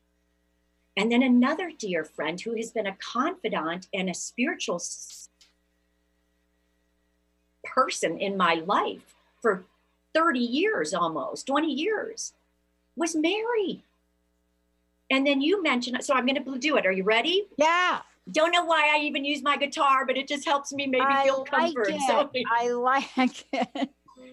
[0.98, 4.82] And then another dear friend who has been a confidant and a spiritual
[7.64, 9.64] person in my life for
[10.14, 12.34] 30 years almost, 20 years
[12.96, 13.84] was Mary.
[15.10, 16.86] And then you mentioned, so I'm going to do it.
[16.86, 17.48] Are you ready?
[17.58, 18.02] Yeah.
[18.32, 21.24] Don't know why I even use my guitar, but it just helps me maybe I
[21.24, 21.90] feel like comfort.
[21.90, 22.02] It.
[22.08, 22.30] So.
[22.50, 23.90] I like it.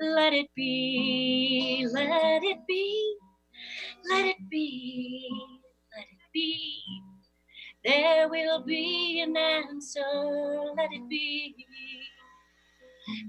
[0.00, 1.86] Let it be.
[1.92, 3.16] Let it be.
[4.10, 5.28] Let it be.
[5.96, 6.82] Let it be.
[7.84, 10.02] There will be an answer,
[10.76, 11.54] let it be.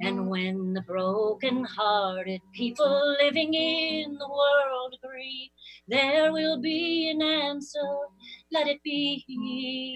[0.01, 5.51] And when the broken hearted people living in the world agree,
[5.87, 7.79] there will be an answer,
[8.51, 9.95] let it be.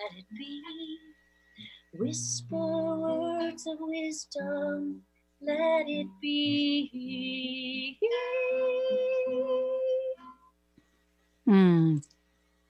[0.00, 0.98] let it be.
[1.98, 5.02] Whisper words of wisdom,
[5.40, 7.98] let it be.
[11.48, 12.04] Mm.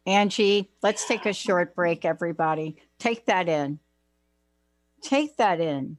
[0.06, 2.76] Angie, let's take a short break, everybody.
[2.98, 3.78] Take that in.
[5.02, 5.98] Take that in.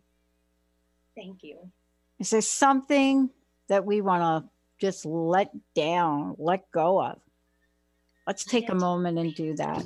[1.15, 1.72] Thank you.
[2.20, 3.30] Is there something
[3.67, 7.20] that we want to just let down, let go of?
[8.26, 9.86] Let's take a moment and do that.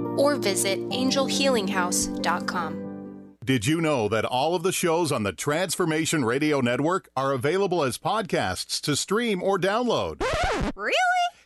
[0.21, 2.89] or visit angelhealinghouse.com.
[3.43, 7.83] Did you know that all of the shows on the Transformation Radio Network are available
[7.83, 10.21] as podcasts to stream or download?
[10.75, 10.93] Really?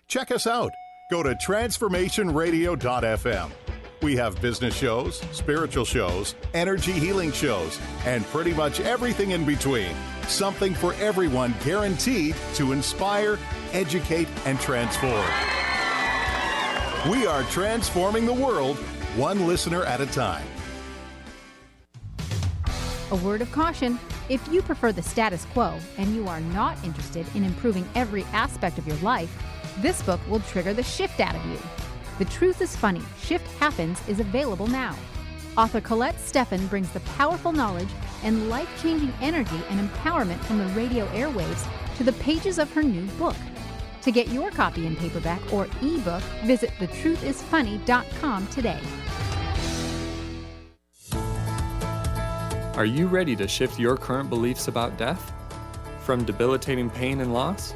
[0.09, 0.71] Check us out.
[1.09, 3.51] Go to transformationradio.fm.
[4.01, 9.95] We have business shows, spiritual shows, energy healing shows, and pretty much everything in between.
[10.27, 13.39] Something for everyone guaranteed to inspire,
[13.71, 15.25] educate, and transform.
[17.09, 18.77] We are transforming the world
[19.15, 20.45] one listener at a time.
[23.11, 27.27] A word of caution if you prefer the status quo and you are not interested
[27.35, 29.31] in improving every aspect of your life,
[29.81, 31.59] this book will trigger the shift out of you.
[32.17, 34.95] The Truth is Funny Shift Happens is available now.
[35.57, 37.89] Author Colette Steffen brings the powerful knowledge
[38.23, 42.81] and life changing energy and empowerment from the radio airwaves to the pages of her
[42.81, 43.35] new book.
[44.05, 48.79] To get your copy in paperback or ebook, visit thetruthisfunny.com today.
[52.75, 55.33] Are you ready to shift your current beliefs about death?
[56.05, 57.73] from debilitating pain and loss?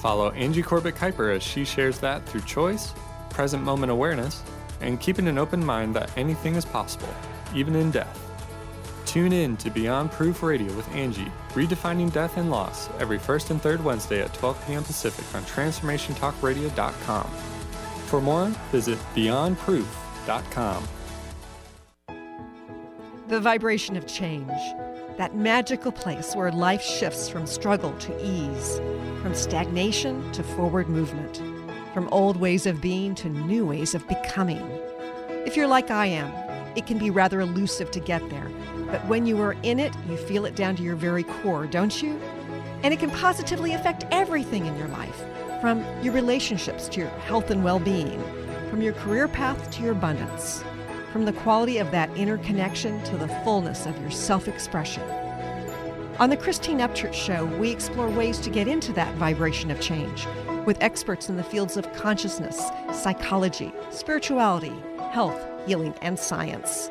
[0.00, 2.92] Follow Angie Corbett Kuiper as she shares that through choice,
[3.30, 4.42] present moment awareness,
[4.80, 7.14] and keeping an open mind that anything is possible,
[7.54, 8.31] even in death.
[9.12, 13.60] Tune in to Beyond Proof Radio with Angie, redefining death and loss every first and
[13.60, 14.82] third Wednesday at 12 p.m.
[14.82, 17.26] Pacific on TransformationTalkRadio.com.
[18.06, 20.88] For more, visit BeyondProof.com.
[23.28, 24.48] The vibration of change,
[25.18, 28.80] that magical place where life shifts from struggle to ease,
[29.20, 31.42] from stagnation to forward movement,
[31.92, 34.66] from old ways of being to new ways of becoming.
[35.44, 36.32] If you're like I am,
[36.76, 38.50] it can be rather elusive to get there,
[38.92, 42.02] but when you are in it, you feel it down to your very core, don't
[42.02, 42.20] you?
[42.82, 45.24] And it can positively affect everything in your life,
[45.62, 48.22] from your relationships to your health and well being,
[48.68, 50.62] from your career path to your abundance,
[51.10, 55.02] from the quality of that inner connection to the fullness of your self expression.
[56.18, 60.26] On the Christine Upchurch Show, we explore ways to get into that vibration of change
[60.66, 64.74] with experts in the fields of consciousness, psychology, spirituality,
[65.12, 66.90] health, healing, and science.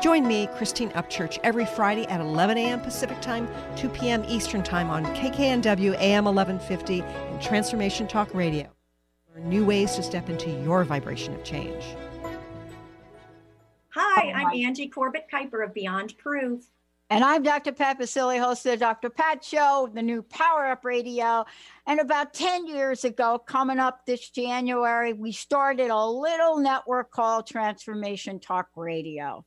[0.00, 2.80] Join me, Christine Upchurch, every Friday at 11 a.m.
[2.80, 4.24] Pacific Time, 2 p.m.
[4.28, 8.68] Eastern Time on KKNW AM 1150 and Transformation Talk Radio.
[9.38, 11.84] New ways to step into your vibration of change.
[13.90, 16.70] Hi, I'm Angie Corbett Kuiper of Beyond Proof.
[17.10, 17.72] And I'm Dr.
[17.72, 19.10] Pat Baccili, host of the Dr.
[19.10, 21.44] Pat Show, the new Power Up Radio.
[21.86, 27.46] And about 10 years ago, coming up this January, we started a little network called
[27.46, 29.44] Transformation Talk Radio.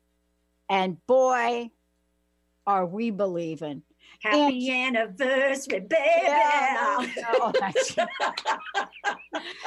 [0.71, 1.69] And boy,
[2.65, 3.83] are we believing.
[4.21, 5.97] Happy and, anniversary, baby.
[5.99, 7.05] Yeah,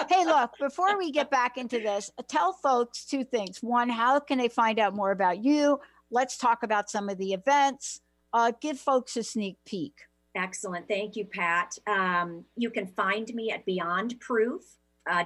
[0.09, 3.59] hey, look, before we get back into this, tell folks two things.
[3.63, 5.79] One, how can they find out more about you?
[6.11, 8.01] Let's talk about some of the events.
[8.33, 9.93] Uh, give folks a sneak peek.
[10.35, 10.89] Excellent.
[10.89, 11.77] Thank you, Pat.
[11.87, 14.63] Um, you can find me at beyondproof.com.
[15.07, 15.25] Uh,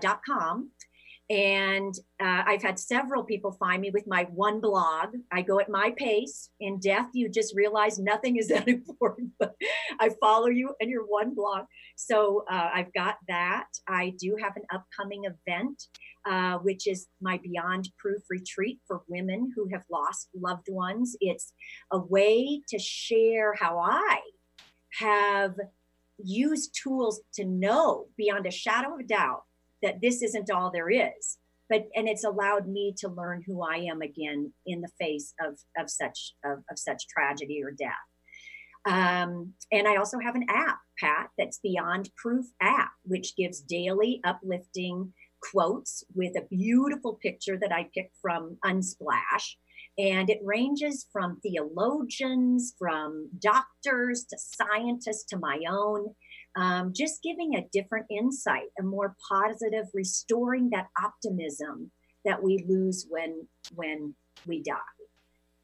[1.31, 5.09] and uh, I've had several people find me with my one blog.
[5.31, 6.49] I go at my pace.
[6.59, 9.55] In death, you just realize nothing is that important, but
[10.01, 11.67] I follow you and your one blog.
[11.97, 13.67] So uh, I've got that.
[13.87, 15.83] I do have an upcoming event,
[16.25, 21.15] uh, which is my Beyond Proof retreat for women who have lost loved ones.
[21.21, 21.53] It's
[21.93, 24.21] a way to share how I
[24.99, 25.57] have
[26.25, 29.43] used tools to know beyond a shadow of a doubt
[29.83, 31.39] that this isn't all there is.
[31.69, 35.59] But and it's allowed me to learn who i am again in the face of
[35.77, 37.93] of such of, of such tragedy or death.
[38.87, 44.21] Um, and i also have an app pat that's beyond proof app which gives daily
[44.25, 45.13] uplifting
[45.43, 49.57] quotes with a beautiful picture that i picked from unsplash.
[49.99, 56.15] And it ranges from theologians from doctors to scientists to my own
[56.57, 61.91] um, just giving a different insight, a more positive, restoring that optimism
[62.25, 64.15] that we lose when when
[64.47, 64.77] we die.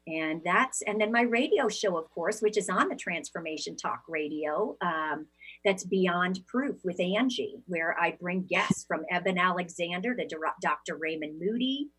[0.07, 4.03] And that's and then my radio show, of course, which is on the Transformation Talk
[4.07, 4.77] Radio.
[4.81, 5.25] Um,
[5.63, 10.27] that's Beyond Proof with Angie, where I bring guests from Eben Alexander to
[10.61, 10.97] Dr.
[10.97, 11.89] Raymond Moody,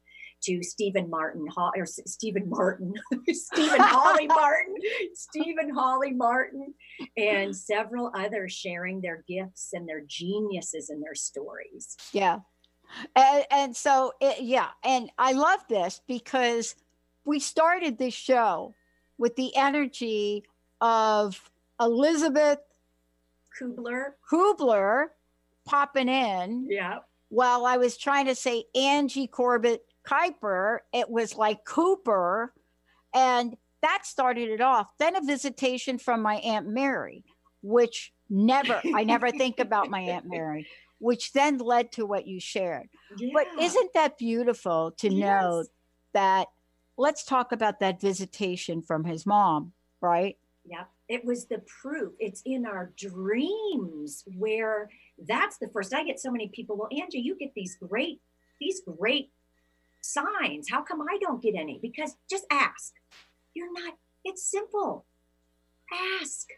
[0.47, 2.95] to Stephen Martin or Stephen Martin,
[3.31, 4.75] Stephen Holly Martin,
[5.15, 6.75] Stephen Holly Martin,
[7.17, 11.97] and several others sharing their gifts and their geniuses and their stories.
[12.13, 12.41] Yeah.
[13.17, 14.69] And, and so, it, yeah.
[14.85, 16.77] And I love this because
[17.25, 18.75] we started this show
[19.19, 20.45] with the energy
[20.81, 22.61] of Elisabeth
[23.61, 24.13] Kubler.
[24.31, 25.07] Kubler
[25.65, 26.69] popping in.
[26.71, 26.99] Yeah.
[27.29, 32.53] While I was trying to say Angie Corbett Kuiper, it was like Cooper.
[33.15, 34.89] And that started it off.
[34.99, 37.25] Then a visitation from my Aunt Mary,
[37.63, 40.67] which never, I never think about my Aunt Mary,
[40.99, 42.89] which then led to what you shared.
[43.17, 43.31] Yeah.
[43.33, 45.21] But isn't that beautiful to yes.
[45.21, 45.65] know
[46.15, 46.49] that?
[46.99, 50.39] Let's talk about that visitation from his mom, right?
[50.65, 52.15] Yeah, it was the proof.
[52.19, 54.89] It's in our dreams where
[55.29, 55.95] that's the first.
[55.95, 58.21] I get so many people, well, Angie, you get these great,
[58.61, 59.31] these great
[60.07, 60.69] signs.
[60.71, 61.79] How come I don't get any?
[61.81, 62.93] Because just ask.
[63.55, 63.95] You're not,
[64.25, 65.05] it's simple.
[66.21, 66.49] Ask.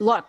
[0.00, 0.26] Look,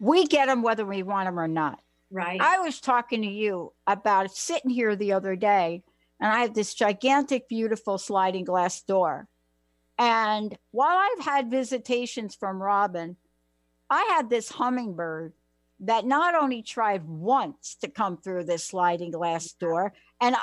[0.00, 1.80] we get them whether we want them or not.
[2.10, 2.40] Right.
[2.40, 5.82] I was talking to you about sitting here the other day,
[6.20, 9.26] and I have this gigantic, beautiful sliding glass door.
[9.98, 13.16] And while I've had visitations from Robin,
[13.90, 15.32] I had this hummingbird
[15.86, 20.36] that not only tried once to come through this sliding glass door, and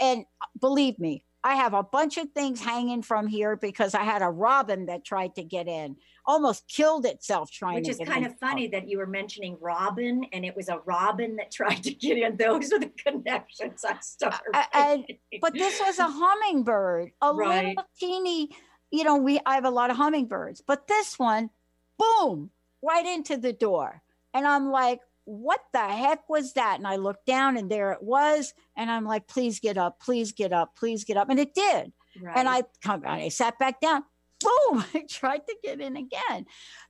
[0.00, 0.24] and
[0.60, 4.28] believe me, I have a bunch of things hanging from here because I had a
[4.28, 8.32] robin that tried to get in, almost killed itself trying Which is kind in.
[8.32, 11.94] of funny that you were mentioning Robin and it was a Robin that tried to
[11.94, 12.36] get in.
[12.36, 15.06] Those are the connections I started.
[15.40, 17.68] But this was a hummingbird, a Right.
[17.68, 18.50] little teeny,
[18.90, 21.50] you know, we I have a lot of hummingbirds, but this one,
[21.98, 22.50] boom,
[22.82, 24.02] right into the door.
[24.36, 26.76] And I'm like, what the heck was that?
[26.76, 28.52] And I looked down and there it was.
[28.76, 31.30] And I'm like, please get up, please get up, please get up.
[31.30, 31.92] And it did.
[32.20, 32.36] right.
[32.36, 34.04] And I come and I sat back down.
[34.40, 34.84] Boom!
[34.94, 36.44] I tried to get in again.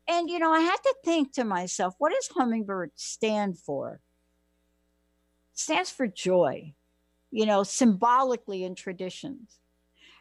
[0.08, 4.00] And you know, I had to think to myself, what does hummingbird stand for?
[5.52, 6.74] It stands for joy,
[7.30, 9.60] you know, symbolically in traditions.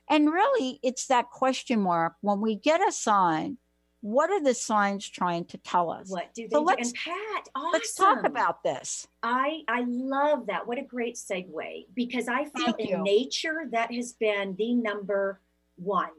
[0.08, 3.58] And really, it's that question mark when we get a sign,
[4.06, 6.08] what are the signs trying to tell us?
[6.12, 6.66] what do they So do?
[6.66, 7.72] let's- And Pat, awesome.
[7.74, 9.08] Let's talk about this.
[9.24, 10.68] I I love that.
[10.68, 13.04] What a great segue because I feel Thank in you.
[13.04, 15.42] nature that has been the number
[15.78, 16.12] one.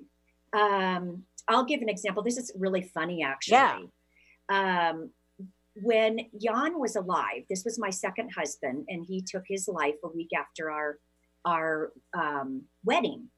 [0.53, 2.25] Um, I'll give an example.
[2.25, 3.89] This is really funny, actually.
[4.49, 5.11] Um,
[5.83, 10.09] when Jan was alive, this was my second husband, and he took his life a
[10.09, 10.99] week after our
[11.45, 13.29] our um, wedding.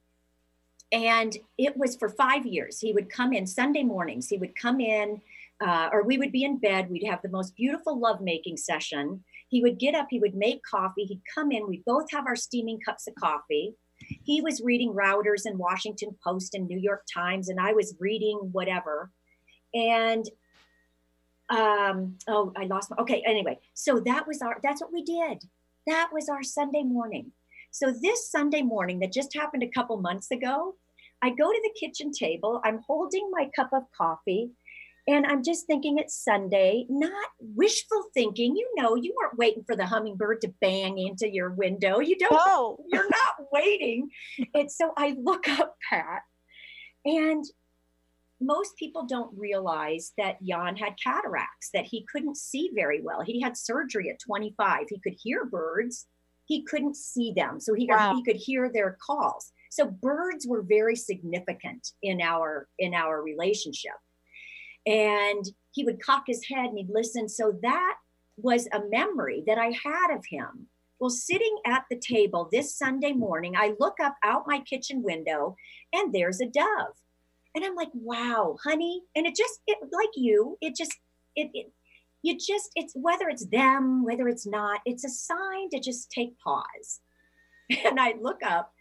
[0.91, 2.79] And it was for five years.
[2.79, 4.27] He would come in Sunday mornings.
[4.27, 5.21] He would come in,
[5.61, 6.89] uh, or we would be in bed.
[6.89, 9.23] We'd have the most beautiful lovemaking session.
[9.49, 12.35] He would get up, he would make coffee, he'd come in, we'd both have our
[12.35, 13.73] steaming cups of coffee.
[14.23, 18.37] He was reading Reuters and Washington Post and New York Times, and I was reading
[18.51, 19.11] whatever.
[19.73, 20.25] And
[21.49, 23.23] um, oh, I lost my okay.
[23.25, 25.43] Anyway, so that was our that's what we did.
[25.87, 27.31] That was our Sunday morning.
[27.71, 30.75] So this Sunday morning that just happened a couple months ago,
[31.21, 34.51] I go to the kitchen table, I'm holding my cup of coffee,
[35.07, 38.55] and I'm just thinking it's Sunday, not wishful thinking.
[38.55, 41.99] You know, you weren't waiting for the hummingbird to bang into your window.
[41.99, 44.09] You don't, Oh, you're not waiting.
[44.53, 46.21] And so I look up Pat,
[47.05, 47.43] and
[48.41, 53.21] most people don't realize that Jan had cataracts, that he couldn't see very well.
[53.21, 54.85] He had surgery at 25.
[54.89, 56.07] He could hear birds,
[56.49, 57.59] he couldn't see them.
[57.61, 58.15] So he, could- Wow.
[58.15, 59.53] he could hear their calls.
[59.71, 63.93] So birds were very significant in our in our relationship.
[64.85, 67.29] And he would cock his head and he'd listen.
[67.29, 67.95] So that
[68.37, 70.67] was a memory that I had of him.
[70.99, 75.55] Well, sitting at the table this Sunday morning, I look up out my kitchen window
[75.93, 76.95] and there's a dove.
[77.55, 79.03] And I'm like, wow, honey.
[79.15, 80.93] And it just, it, like you, it just,
[81.35, 81.71] it, it,
[82.23, 86.39] you just, it's whether it's them, whether it's not, it's a sign to just take
[86.39, 87.01] pause.
[87.85, 88.71] And I look up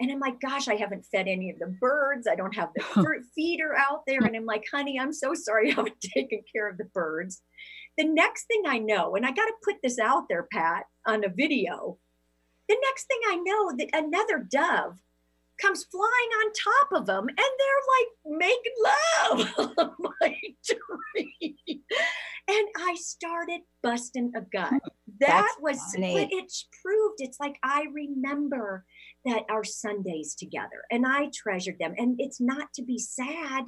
[0.00, 2.28] and I'm like, gosh, I haven't fed any of the birds.
[2.28, 4.20] I don't have the fruit feeder out there.
[4.20, 7.42] And I'm like, honey, I'm so sorry I haven't taken care of the birds.
[7.96, 11.24] The next thing I know, and I got to put this out there, Pat, on
[11.24, 11.98] a video.
[12.68, 14.98] The next thing I know, that another dove
[15.60, 21.82] comes flying on top of them, and they're like making love my tree.
[22.48, 24.72] And I started busting a gut.
[25.20, 26.14] That That's was funny.
[26.14, 26.52] what it
[26.82, 27.16] proved.
[27.18, 28.84] It's like I remember
[29.24, 31.94] that our Sundays together, and I treasured them.
[31.98, 33.64] And it's not to be sad.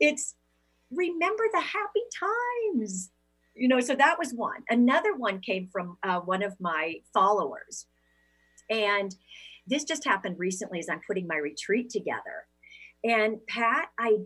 [0.00, 0.34] It's
[0.90, 3.10] remember the happy times
[3.56, 7.86] you know so that was one another one came from uh, one of my followers
[8.70, 9.14] and
[9.66, 12.46] this just happened recently as i'm putting my retreat together
[13.02, 14.16] and pat i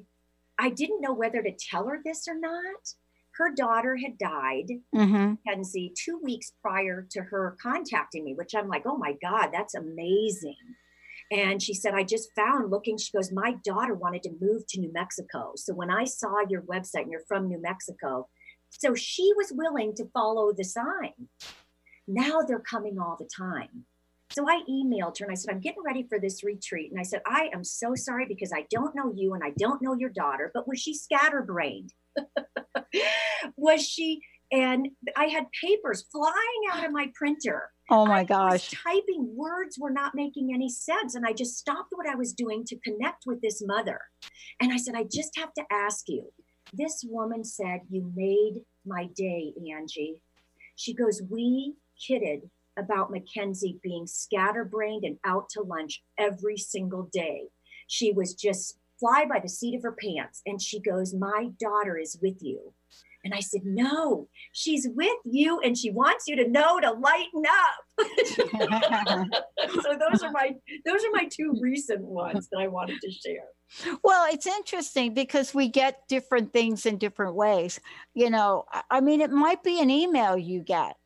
[0.58, 2.94] i didn't know whether to tell her this or not
[3.32, 8.68] her daughter had died hmm Kenzie two weeks prior to her contacting me, which I'm
[8.68, 10.56] like, oh my God, that's amazing.
[11.30, 14.80] And she said, I just found looking, she goes, my daughter wanted to move to
[14.80, 15.52] New Mexico.
[15.56, 18.28] So when I saw your website and you're from New Mexico,
[18.70, 21.28] so she was willing to follow the sign.
[22.06, 23.84] Now they're coming all the time.
[24.38, 26.92] So I emailed her and I said, I'm getting ready for this retreat.
[26.92, 29.82] And I said, I am so sorry because I don't know you and I don't
[29.82, 31.92] know your daughter, but was she scatterbrained?
[33.56, 34.20] was she
[34.52, 36.34] and I had papers flying
[36.70, 37.72] out of my printer.
[37.90, 38.70] Oh my I gosh.
[38.70, 41.16] typing words were not making any sense.
[41.16, 44.02] And I just stopped what I was doing to connect with this mother.
[44.60, 46.32] And I said, I just have to ask you.
[46.72, 50.22] This woman said, You made my day, Angie.
[50.76, 51.74] She goes, We
[52.06, 52.42] kidded
[52.78, 57.42] about Mackenzie being scatterbrained and out to lunch every single day.
[57.86, 60.42] She was just fly by the seat of her pants.
[60.46, 62.72] And she goes, My daughter is with you.
[63.24, 67.42] And I said, No, she's with you and she wants you to know to lighten
[67.46, 67.84] up.
[69.82, 70.54] so those are my
[70.86, 73.48] those are my two recent ones that I wanted to share.
[74.02, 77.80] Well, it's interesting because we get different things in different ways.
[78.14, 80.96] You know, I- mean, it might be an email you get,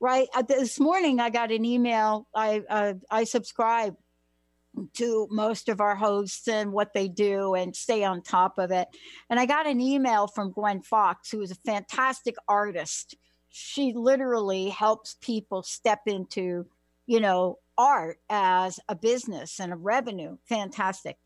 [0.00, 0.28] right?
[0.34, 2.26] Uh, This morning, I got an email.
[2.34, 3.96] I uh, I subscribe
[4.94, 8.88] to most of our hosts and what they do and stay on top of it.
[9.30, 13.14] And I got an email from Gwen Fox, who is a fantastic artist.
[13.48, 16.66] She literally helps people step into,
[17.06, 20.36] you know, art as a business and a revenue.
[20.48, 21.16] Fantastic.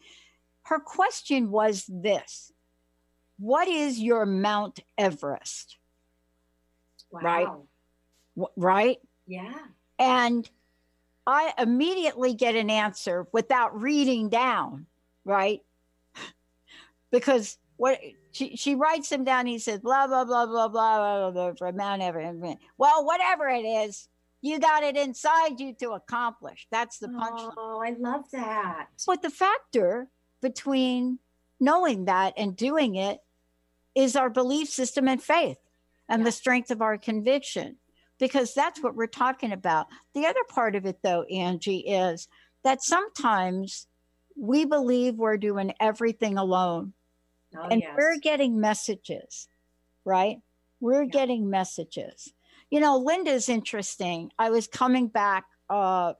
[0.63, 2.53] Her question was this
[3.39, 5.77] What is your Mount Everest?
[7.11, 7.21] Wow.
[7.21, 7.49] Right.
[8.57, 8.99] Right.
[9.27, 9.55] Yeah.
[9.99, 10.49] And
[11.27, 14.87] I immediately get an answer without reading down,
[15.25, 15.63] right?
[17.11, 17.99] because what
[18.33, 21.73] she, she writes them down, he says, blah, blah, blah, blah, blah, blah, blah, for
[21.73, 22.59] Mount Everest.
[22.79, 24.09] Well, whatever it is,
[24.43, 26.67] you got it inside you to accomplish.
[26.71, 27.53] That's the punchline.
[27.57, 28.89] Oh, I love that.
[29.07, 30.09] But the factor
[30.41, 31.19] between
[31.59, 33.21] knowing that and doing it
[33.95, 35.59] is our belief system and faith
[36.09, 36.25] and Yeah.
[36.25, 37.77] the strength of our conviction
[38.21, 39.89] because that's what we're talking about.
[40.15, 42.29] The other part of it, though, Angie, is
[42.63, 43.89] that sometimes
[44.37, 46.93] we believe we're doing everything alone
[47.57, 47.95] Oh, and yes.
[47.97, 49.49] we're getting messages,
[50.05, 50.39] right?
[50.79, 51.11] We're Yeah.
[51.11, 52.33] getting messages.
[52.71, 54.31] You know, Linda's interesting.
[54.39, 56.15] I was coming back uh,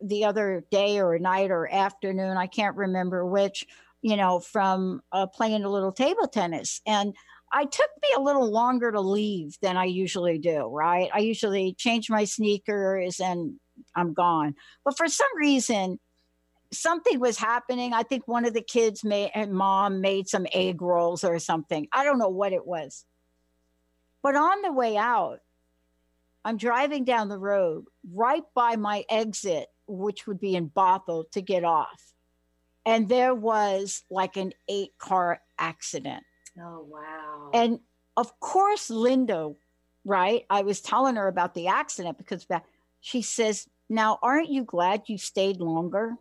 [0.00, 3.66] the other day or night or afternoon, I can't remember which,
[4.02, 6.80] you know, from uh, playing a little table tennis.
[6.86, 7.14] And
[7.56, 11.08] I took me a little longer to leave than I usually do, right?
[11.10, 13.54] I usually change my sneakers and
[13.94, 14.56] I'm gone.
[14.84, 15.98] But for some reason,
[16.70, 17.94] something was happening.
[17.94, 21.88] I think one of the kids made and mom made some egg rolls or something.
[21.94, 23.06] I don't know what it was.
[24.22, 25.38] But on the way out,
[26.44, 31.40] I'm driving down the road right by my exit, which would be in Bothell to
[31.40, 32.02] get off.
[32.84, 36.22] And there was like an eight car accident.
[36.60, 37.50] Oh, wow.
[37.52, 37.80] And
[38.16, 39.52] of course, Linda,
[40.04, 40.44] right?
[40.48, 42.46] I was telling her about the accident because
[43.00, 46.16] she says, Now, aren't you glad you stayed longer?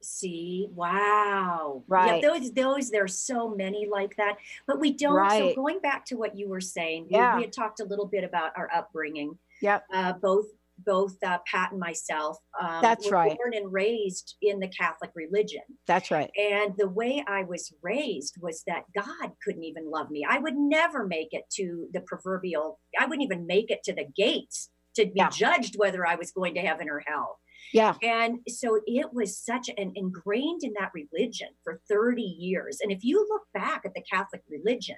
[0.00, 1.82] See, wow.
[1.88, 2.22] Right.
[2.22, 4.36] Yeah, those, those, there's so many like that.
[4.66, 5.28] But we don't.
[5.30, 7.36] So going back to what you were saying, we- Yeah.
[7.36, 9.38] we had talked a little bit about our upbringing.
[9.60, 9.84] Yep.
[9.92, 10.46] Uh, both
[10.84, 12.38] both uh, Pat and myself.
[12.60, 13.36] Um, That's were right.
[13.36, 15.62] Born and raised in the Catholic religion.
[15.86, 16.30] That's right.
[16.36, 20.26] And the way I was raised was that God couldn't even love me.
[20.28, 24.06] I would never make it to the proverbial, I wouldn't even make it to the
[24.16, 25.30] gates to be Yeah.
[25.30, 27.38] judged whether I was going to heaven or hell.
[27.72, 27.94] Yeah.
[28.02, 32.78] And so it was such an ingrained in that religion for 30 years.
[32.82, 34.96] And if you look back at the Catholic religion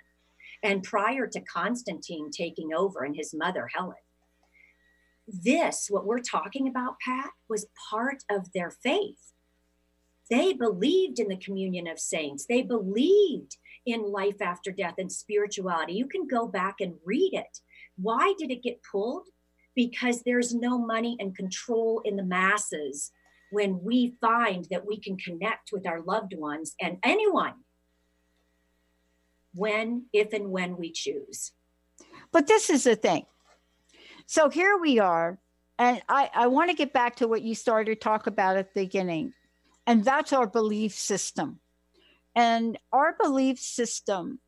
[0.63, 3.97] and prior to Constantine taking over and his mother, Helen,
[5.33, 9.33] this, what we're talking about, Pat, was part of their faith.
[10.31, 12.47] They believed in the communion of saints.
[12.47, 15.95] They believed in life after death and spirituality.
[15.95, 17.59] You can go back and read it.
[17.97, 19.27] Why did it get pulled?
[19.75, 23.11] Because there's no money and control in the masses
[23.51, 27.55] when we find that we can connect with our loved ones and anyone
[29.55, 31.53] when, if, and when we choose.
[32.33, 33.27] But this is the thing.
[34.31, 35.41] So here we are.
[35.77, 38.73] And I, I want to get back to what you started to talk about at
[38.73, 39.33] the beginning.
[39.89, 41.59] And that's our belief system.
[42.37, 44.39] And our belief system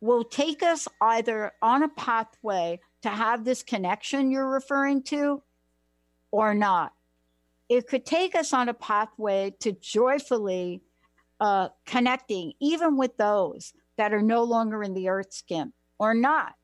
[0.00, 5.42] will take us either on a pathway to have this connection you're referring to
[6.30, 6.94] or not.
[7.68, 10.80] It could take us on a pathway to joyfully
[11.40, 16.54] uh, connecting, even with those that are no longer in the earth skin or not.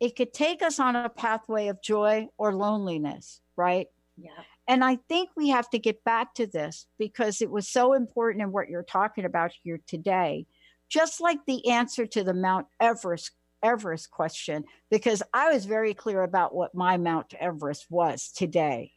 [0.00, 3.86] It could take us on a pathway of joy or loneliness, right?
[4.16, 4.30] Yeah.
[4.66, 8.42] And I think we have to get back to this because it was so important
[8.42, 10.46] in what you're talking about here today.
[10.88, 13.32] Just like the answer to the Mount Everest
[13.62, 18.92] Everest question, because I was very clear about what my Mount Everest was today.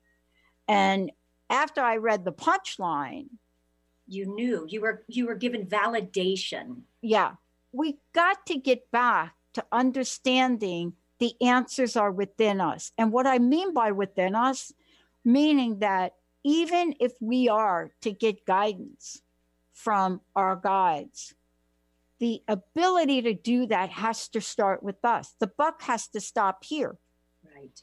[0.67, 1.11] And
[1.49, 3.27] after I read the punchline,
[4.07, 6.81] You knew you were you were given validation.
[7.01, 7.35] yeah,
[7.71, 12.91] we got to get back to understanding the answers are within us.
[12.97, 14.71] And what I mean by within us,
[15.25, 19.21] meaning that even if we are to get guidance
[19.73, 21.33] from our guides,
[22.19, 25.35] the ability to do that has to start with us.
[25.39, 26.97] The buck has to stop here.
[27.43, 27.81] Right.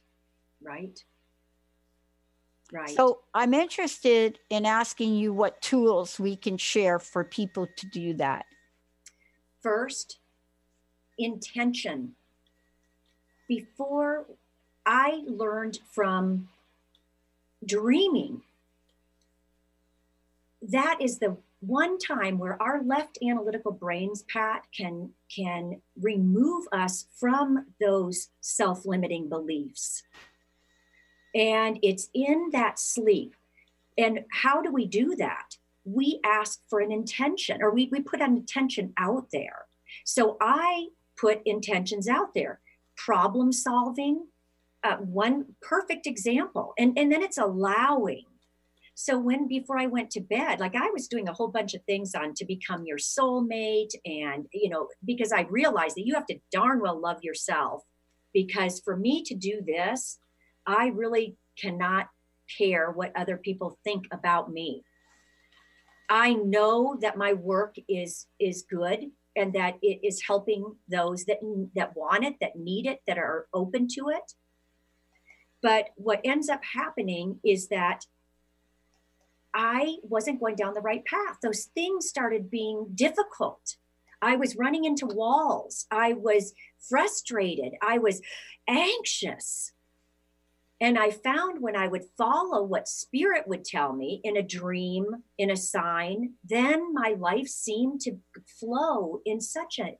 [0.63, 1.05] Right.
[2.73, 2.91] Right.
[2.91, 8.15] So I'm interested in asking you what tools we can share for people to do
[8.15, 8.47] that.
[9.61, 10.19] First,
[11.19, 12.15] intention.
[13.49, 14.27] Before
[14.87, 16.49] I learned from
[17.65, 18.43] dreaming,
[20.63, 27.07] that is the one time where our left analytical brains, Pat, can can remove us
[27.15, 30.03] from those self-limiting beliefs.
[31.35, 33.35] And it's in that sleep.
[33.97, 35.57] And how do we do that?
[35.85, 39.67] We ask for an intention or we, we put an intention out there.
[40.05, 40.89] So I
[41.19, 42.61] put intentions out there,
[42.97, 44.27] problem solving,
[44.83, 46.75] uh, one perfect example.
[46.79, 48.25] And, and then it's allowing.
[48.95, 51.83] So when before I went to bed, like I was doing a whole bunch of
[51.83, 56.27] things on to become your soulmate, and you know, because I realized that you have
[56.27, 57.83] to darn well love yourself.
[58.33, 60.19] Because for me to do this,
[60.67, 62.09] I really cannot
[62.59, 64.83] care what other people think about me.
[66.09, 71.39] I know that my work is is good and that it is helping those that
[71.75, 74.33] that want it, that need it, that are open to it.
[75.63, 78.05] But what ends up happening is that
[79.55, 81.39] I wasn't going down the right path.
[81.43, 83.77] Those things started being difficult.
[84.21, 85.87] I was running into walls.
[85.91, 86.55] I was
[86.89, 87.75] frustrated.
[87.81, 88.21] I was
[88.67, 89.73] anxious.
[90.81, 95.07] And I found when I would follow what spirit would tell me in a dream,
[95.39, 98.19] in a sign, then my life seemed to
[98.61, 99.97] flow in such a,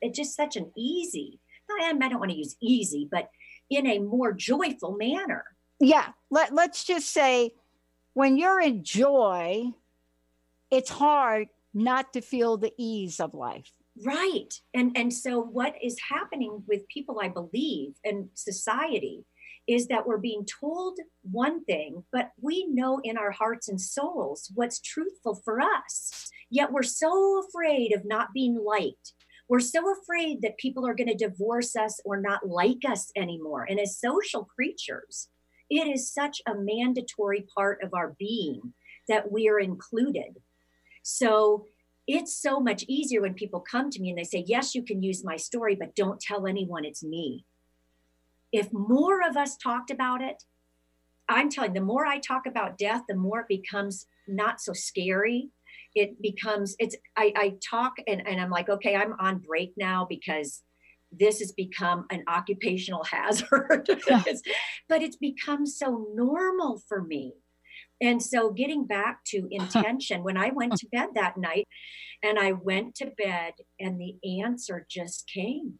[0.00, 3.30] it just such an easy, I don't want to use easy, but
[3.70, 5.44] in a more joyful manner.
[5.80, 6.08] Yeah.
[6.30, 7.54] Let, let's just say
[8.14, 9.72] when you're in joy,
[10.70, 13.72] it's hard not to feel the ease of life.
[14.04, 14.54] Right.
[14.74, 19.24] And and so what is happening with people I believe and society
[19.68, 24.50] is that we're being told one thing, but we know in our hearts and souls
[24.54, 26.30] what's truthful for us.
[26.50, 29.12] Yet we're so afraid of not being liked.
[29.46, 33.66] We're so afraid that people are going to divorce us or not like us anymore.
[33.68, 35.28] And as social creatures,
[35.70, 38.72] it is such a mandatory part of our being
[39.06, 40.38] that we are included.
[41.02, 41.66] So
[42.06, 45.02] it's so much easier when people come to me and they say, Yes, you can
[45.02, 47.44] use my story, but don't tell anyone it's me
[48.52, 50.42] if more of us talked about it,
[51.28, 54.72] I'm telling you, the more I talk about death, the more it becomes not so
[54.72, 55.50] scary.
[55.94, 60.06] It becomes, it's, I, I talk and, and I'm like, okay, I'm on break now
[60.08, 60.62] because
[61.10, 63.88] this has become an occupational hazard.
[64.88, 67.34] but it's become so normal for me.
[68.00, 71.66] And so getting back to intention, when I went to bed that night
[72.22, 75.74] and I went to bed and the answer just came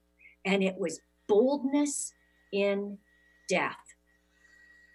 [0.44, 2.12] and it was boldness
[2.52, 2.98] in
[3.48, 3.76] death.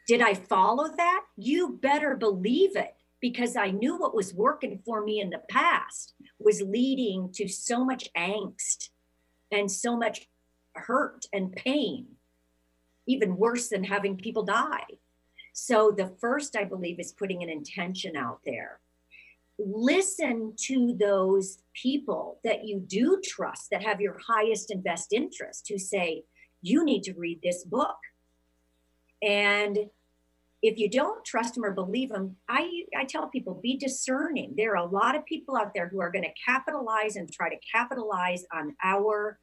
[0.08, 1.22] Did I follow that?
[1.38, 6.14] You better believe it because I knew what was working for me in the past
[6.40, 8.90] was leading to so much angst
[9.50, 10.28] and so much
[10.76, 12.08] hurt and pain,
[13.08, 14.86] even worse than having people die.
[15.54, 18.80] So, the first, I believe, is putting an intention out there.
[19.60, 25.68] Listen to those people that you do trust that have your highest and best interest
[25.70, 26.24] who say,
[26.64, 27.98] you need to read this book.
[29.22, 29.78] And
[30.64, 34.54] if you don't trust them or believe them, I, I tell people be discerning.
[34.58, 37.50] There are a lot of people out there who are going to capitalize and try
[37.50, 39.40] to capitalize on our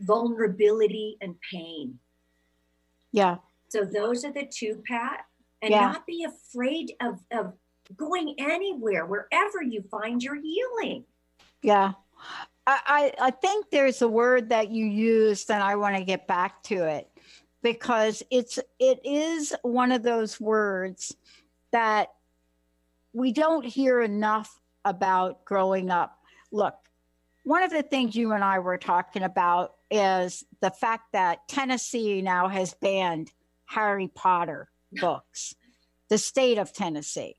[0.00, 2.00] vulnerability and pain.
[3.12, 3.36] Yeah.
[3.68, 5.24] So those are the two, Pat.
[5.62, 5.80] And yeah.
[5.80, 7.52] not be afraid of, of
[7.96, 11.04] going anywhere, wherever you find your healing.
[11.62, 11.92] Yeah.
[12.68, 16.62] I, I think there's a word that you used, and I want to get back
[16.64, 17.08] to it
[17.62, 21.16] because it's it is one of those words
[21.72, 22.12] that
[23.14, 26.18] we don't hear enough about growing up.
[26.52, 26.74] Look,
[27.44, 32.20] one of the things you and I were talking about is the fact that Tennessee
[32.20, 33.32] now has banned
[33.64, 35.54] Harry Potter books,
[36.10, 37.36] the state of Tennessee.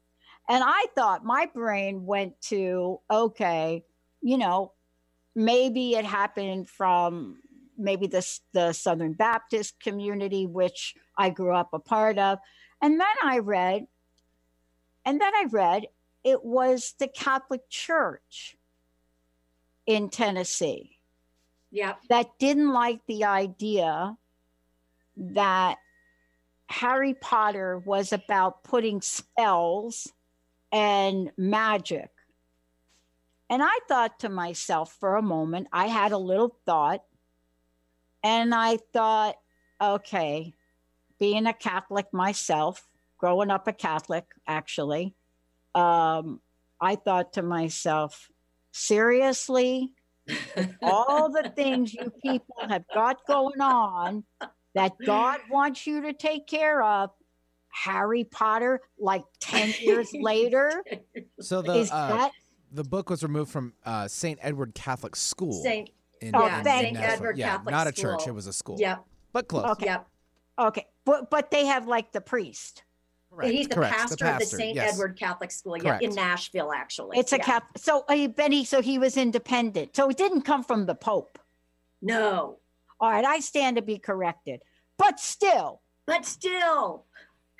[0.47, 3.84] And I thought my brain went to, okay,
[4.21, 4.73] you know,
[5.36, 7.38] maybe it happened from
[7.77, 12.39] maybe the, the Southern Baptist community, which I grew up a part of.
[12.82, 13.88] And then I read,
[15.05, 15.88] and then I read
[16.23, 18.57] it was the Catholic Church
[19.86, 20.97] in Tennessee.
[21.71, 21.95] Yeah.
[22.09, 24.17] That didn't like the idea
[25.15, 25.77] that
[26.67, 30.11] Harry Potter was about putting spells
[30.71, 32.11] and magic
[33.50, 37.04] and I thought to myself for a moment, I had a little thought,
[38.24, 39.36] and I thought,
[39.82, 40.54] okay,
[41.20, 42.88] being a Catholic myself,
[43.18, 45.16] growing up a Catholic, actually,
[45.74, 46.41] um,
[46.80, 48.30] I thought to myself,
[48.72, 49.91] seriously,
[50.82, 54.24] all the things you people have got going on
[54.76, 57.10] that God wants you to take care of,
[57.70, 60.84] Harry Potter, like 10 years later.
[61.39, 62.32] So the, is uh, that
[62.72, 64.39] the book was removed from uh, St.
[64.41, 65.53] Edward Catholic School.
[65.63, 65.89] Saint,
[66.22, 66.93] in, Oh, in thank St.
[66.95, 67.11] Nashville.
[67.13, 68.17] Edward yeah, Catholic not a School.
[68.17, 68.28] church.
[68.28, 68.78] It was a school.
[68.80, 69.03] Yep.
[69.34, 69.65] but close.
[69.72, 69.86] Okay.
[69.86, 70.07] Yep.
[70.59, 72.84] okay, but but they have like the priest.
[73.32, 74.76] Correct, He's the correct, pastor, of the St.
[74.76, 74.93] yes.
[74.93, 77.20] Edward Catholic School, yeah, in Nashville, actually.
[77.20, 77.43] It's a Yeah.
[77.43, 77.78] cap.
[77.78, 79.95] So uh, Benny, so he was independent.
[79.95, 81.38] So it didn't come from the Pope.
[82.01, 82.57] No,
[82.99, 84.61] All right, I stand to be corrected.
[84.97, 87.05] But still, but still,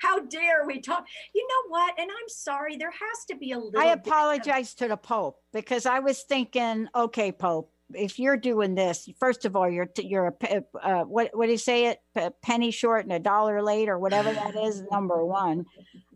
[0.00, 1.04] how dare we talk?
[1.34, 1.94] You know what?
[1.98, 3.78] And I'm sorry, there has to be a little.
[3.80, 8.36] I bit of- apologize to the Pope because I was thinking, okay, Pope, if you're
[8.36, 11.86] doing this, first of all, you're t- you're a uh, what what do you say
[11.86, 14.82] it P- penny short and a dollar late or whatever that is.
[14.90, 15.66] Number one,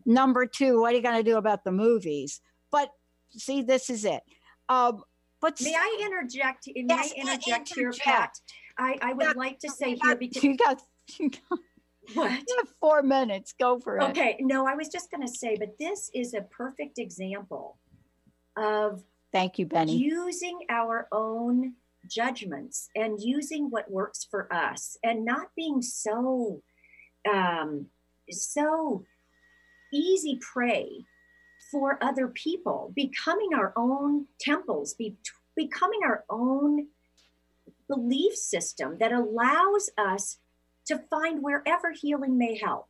[0.06, 2.40] number two, what are you going to do about the movies?
[2.70, 2.90] But
[3.30, 4.22] see, this is it.
[4.68, 5.02] Um,
[5.40, 6.68] but May I interject?
[6.74, 7.92] May Yes, I interject here.
[8.02, 8.30] Pat?
[8.78, 10.80] I, I would Yeah, like to say you here because you got
[11.18, 11.58] you got
[12.14, 12.30] what?
[12.30, 13.54] you have four minutes.
[13.58, 14.02] Go for it.
[14.10, 17.78] Okay, no, I was just going to say, but this is a perfect example
[18.56, 19.02] of
[19.32, 19.96] Thank you, Benny.
[19.96, 21.74] using our own
[22.08, 26.62] judgments and using what works for us and not being so
[27.28, 27.86] um
[28.30, 29.02] so
[29.92, 31.06] easy prey
[31.70, 35.16] for other people becoming our own temples be,
[35.56, 36.86] becoming our own
[37.88, 40.38] belief system that allows us
[40.86, 42.88] to find wherever healing may help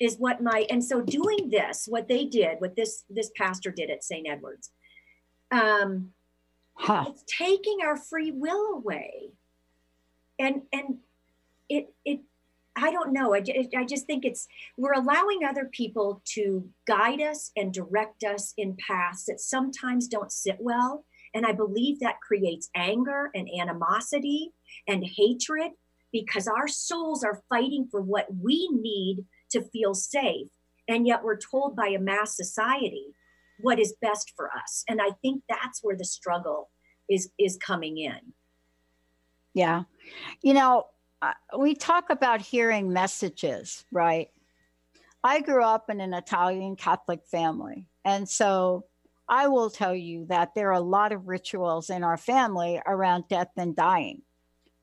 [0.00, 3.90] is what my and so doing this what they did what this this pastor did
[3.90, 4.70] at st edwards
[5.50, 6.12] um
[6.80, 7.04] Huh.
[7.08, 9.32] it's taking our free will away.
[10.38, 10.98] And and
[11.68, 12.20] it it
[12.74, 13.34] i don't know.
[13.34, 13.44] I,
[13.76, 14.48] I just think it's
[14.78, 20.32] we're allowing other people to guide us and direct us in paths that sometimes don't
[20.32, 21.04] sit well.
[21.34, 24.52] And i believe that creates anger and animosity
[24.88, 25.72] and hatred
[26.12, 30.48] because our souls are fighting for what we need to feel safe
[30.88, 33.06] and yet we're told by a mass society
[33.60, 36.70] what is best for us and i think that's where the struggle
[37.08, 38.32] is is coming in
[39.54, 39.82] Yeah.
[40.42, 40.86] You know,
[41.22, 44.30] uh, we talk about hearing messages, right?
[45.22, 47.86] I grew up in an Italian Catholic family.
[48.04, 48.86] And so
[49.28, 53.24] I will tell you that there are a lot of rituals in our family around
[53.28, 54.22] death and dying.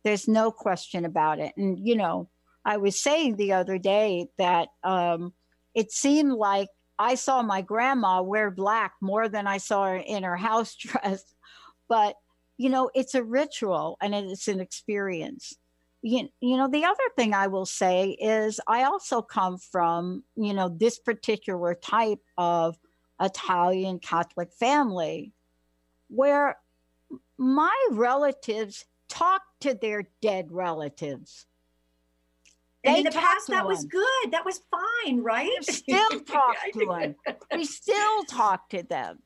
[0.07, 1.53] There's no question about it.
[1.57, 2.29] And, you know,
[2.63, 5.33] I was saying the other day that um,
[5.75, 10.23] it seemed like I saw my grandma wear black more than I saw her in
[10.23, 11.23] her house dress.
[11.89, 12.15] But
[12.57, 15.53] you know it's a ritual and it's an experience
[16.01, 20.53] you, you know the other thing i will say is i also come from you
[20.53, 22.77] know this particular type of
[23.21, 25.31] italian catholic family
[26.09, 26.57] where
[27.37, 31.45] my relatives talk to their dead relatives.
[32.83, 34.31] They in the past that was good.
[34.31, 34.87] That was fine
[35.23, 35.49] right?
[35.67, 37.15] We still talk to them.
[37.53, 39.19] we still talk to them.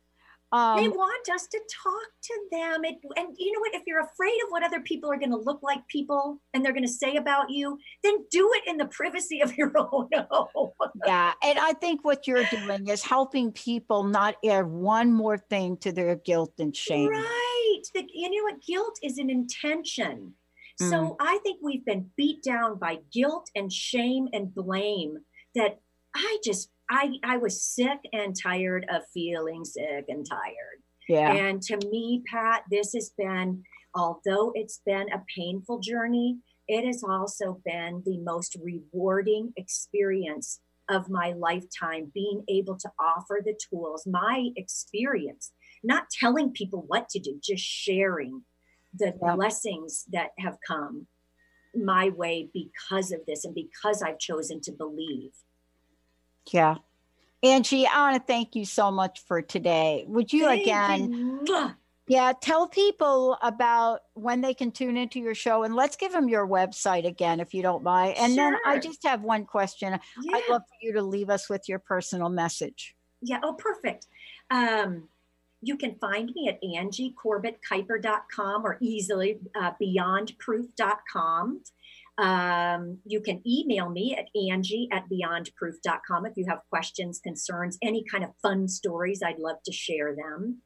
[0.53, 2.84] They um, want us to talk to them.
[2.84, 3.73] It, and you know what?
[3.73, 6.73] If you're afraid of what other people are going to look like people and they're
[6.73, 10.71] going to say about you then do it in the privacy of your own home.
[11.05, 15.77] Yeah and i think what you're doing is helping people not add one more thing
[15.77, 17.09] to their guilt and shame.
[17.09, 17.51] Right.
[17.93, 18.61] The, you know what?
[18.61, 20.34] Guilt is an intention.
[20.82, 20.89] Mm.
[20.89, 25.17] So I think we've been beat down by guilt and shame and blame
[25.55, 25.79] that
[26.15, 30.84] I just I I was sick and tired of feeling sick and tired.
[31.07, 33.63] yeah And to me, Pat, this has been
[33.95, 40.59] although it's been a painful journey, it has also been the most rewarding experience
[40.89, 45.51] of my lifetime being able to offer the tools, my experience,
[45.84, 48.43] not telling people what to do, just sharing
[48.93, 49.36] the Yeah.
[49.36, 51.07] blessings that have come
[51.73, 55.32] my way because of this and because I've chosen to believe.
[56.51, 56.75] yeah
[57.43, 61.71] angie i want to thank you so much for today would you Thank again you.
[62.07, 66.27] Yeah tell people about when they can tune into your show and let's give them
[66.29, 69.91] your website again if you don't mind and then i just have one question
[70.23, 70.36] Yeah.
[70.36, 73.39] i'd love for you to leave us with your personal message Yeah.
[73.43, 74.07] Oh, perfect.
[74.49, 75.07] Um,
[75.62, 81.62] you can find me at angiecorbettkuiper.com or easily uh, beyondproof.com.
[82.18, 88.03] Um, you can email me at angie at beyondproof.com if you have questions, concerns, any
[88.03, 89.22] kind of fun stories.
[89.26, 90.62] I'd love to share them.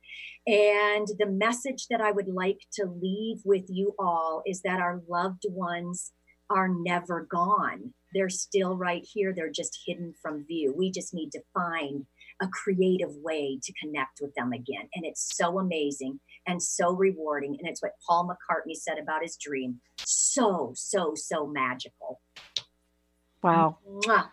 [0.48, 5.02] And the message that I would like to leave with you all is that our
[5.10, 6.12] loved ones
[6.50, 7.94] are never gone.
[8.14, 9.34] They're still right here.
[9.34, 10.74] They're just hidden from view.
[10.76, 12.06] We just need to find
[12.42, 14.90] a creative way to connect with them again.
[14.94, 17.56] And it's so amazing and so rewarding.
[17.60, 19.80] And it's what Paul McCartney said about his dream.
[20.00, 22.20] So, so, so magical.
[23.44, 24.30] wow Mwah.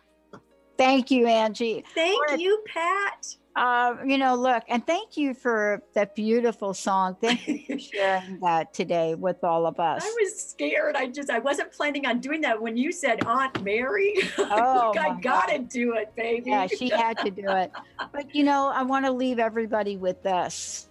[0.77, 3.35] thank you angie Thank you, Pat.
[3.55, 7.15] Uh, you know, look, and thank you for that beautiful song.
[7.21, 10.03] Thank you for sharing that today with all of us.
[10.03, 10.95] I was scared.
[10.95, 14.15] I just I wasn't planning on doing that when you said Aunt Mary.
[14.55, 16.49] Oh, Look, I gotta do it, baby.
[16.49, 17.71] Yeah, she had to do it.
[18.11, 20.89] But you know, I want to leave everybody with this.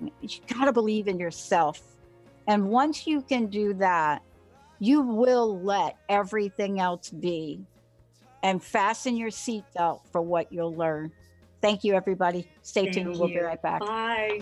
[0.00, 1.80] You got to believe in yourself.
[2.46, 4.22] And once you can do that,
[4.80, 7.64] you will let everything else be
[8.42, 11.12] and fasten your seatbelt for what you'll learn.
[11.62, 12.46] Thank you, everybody.
[12.62, 13.14] Stay Thank tuned.
[13.14, 13.20] You.
[13.20, 13.80] We'll be right back.
[13.80, 14.40] Bye.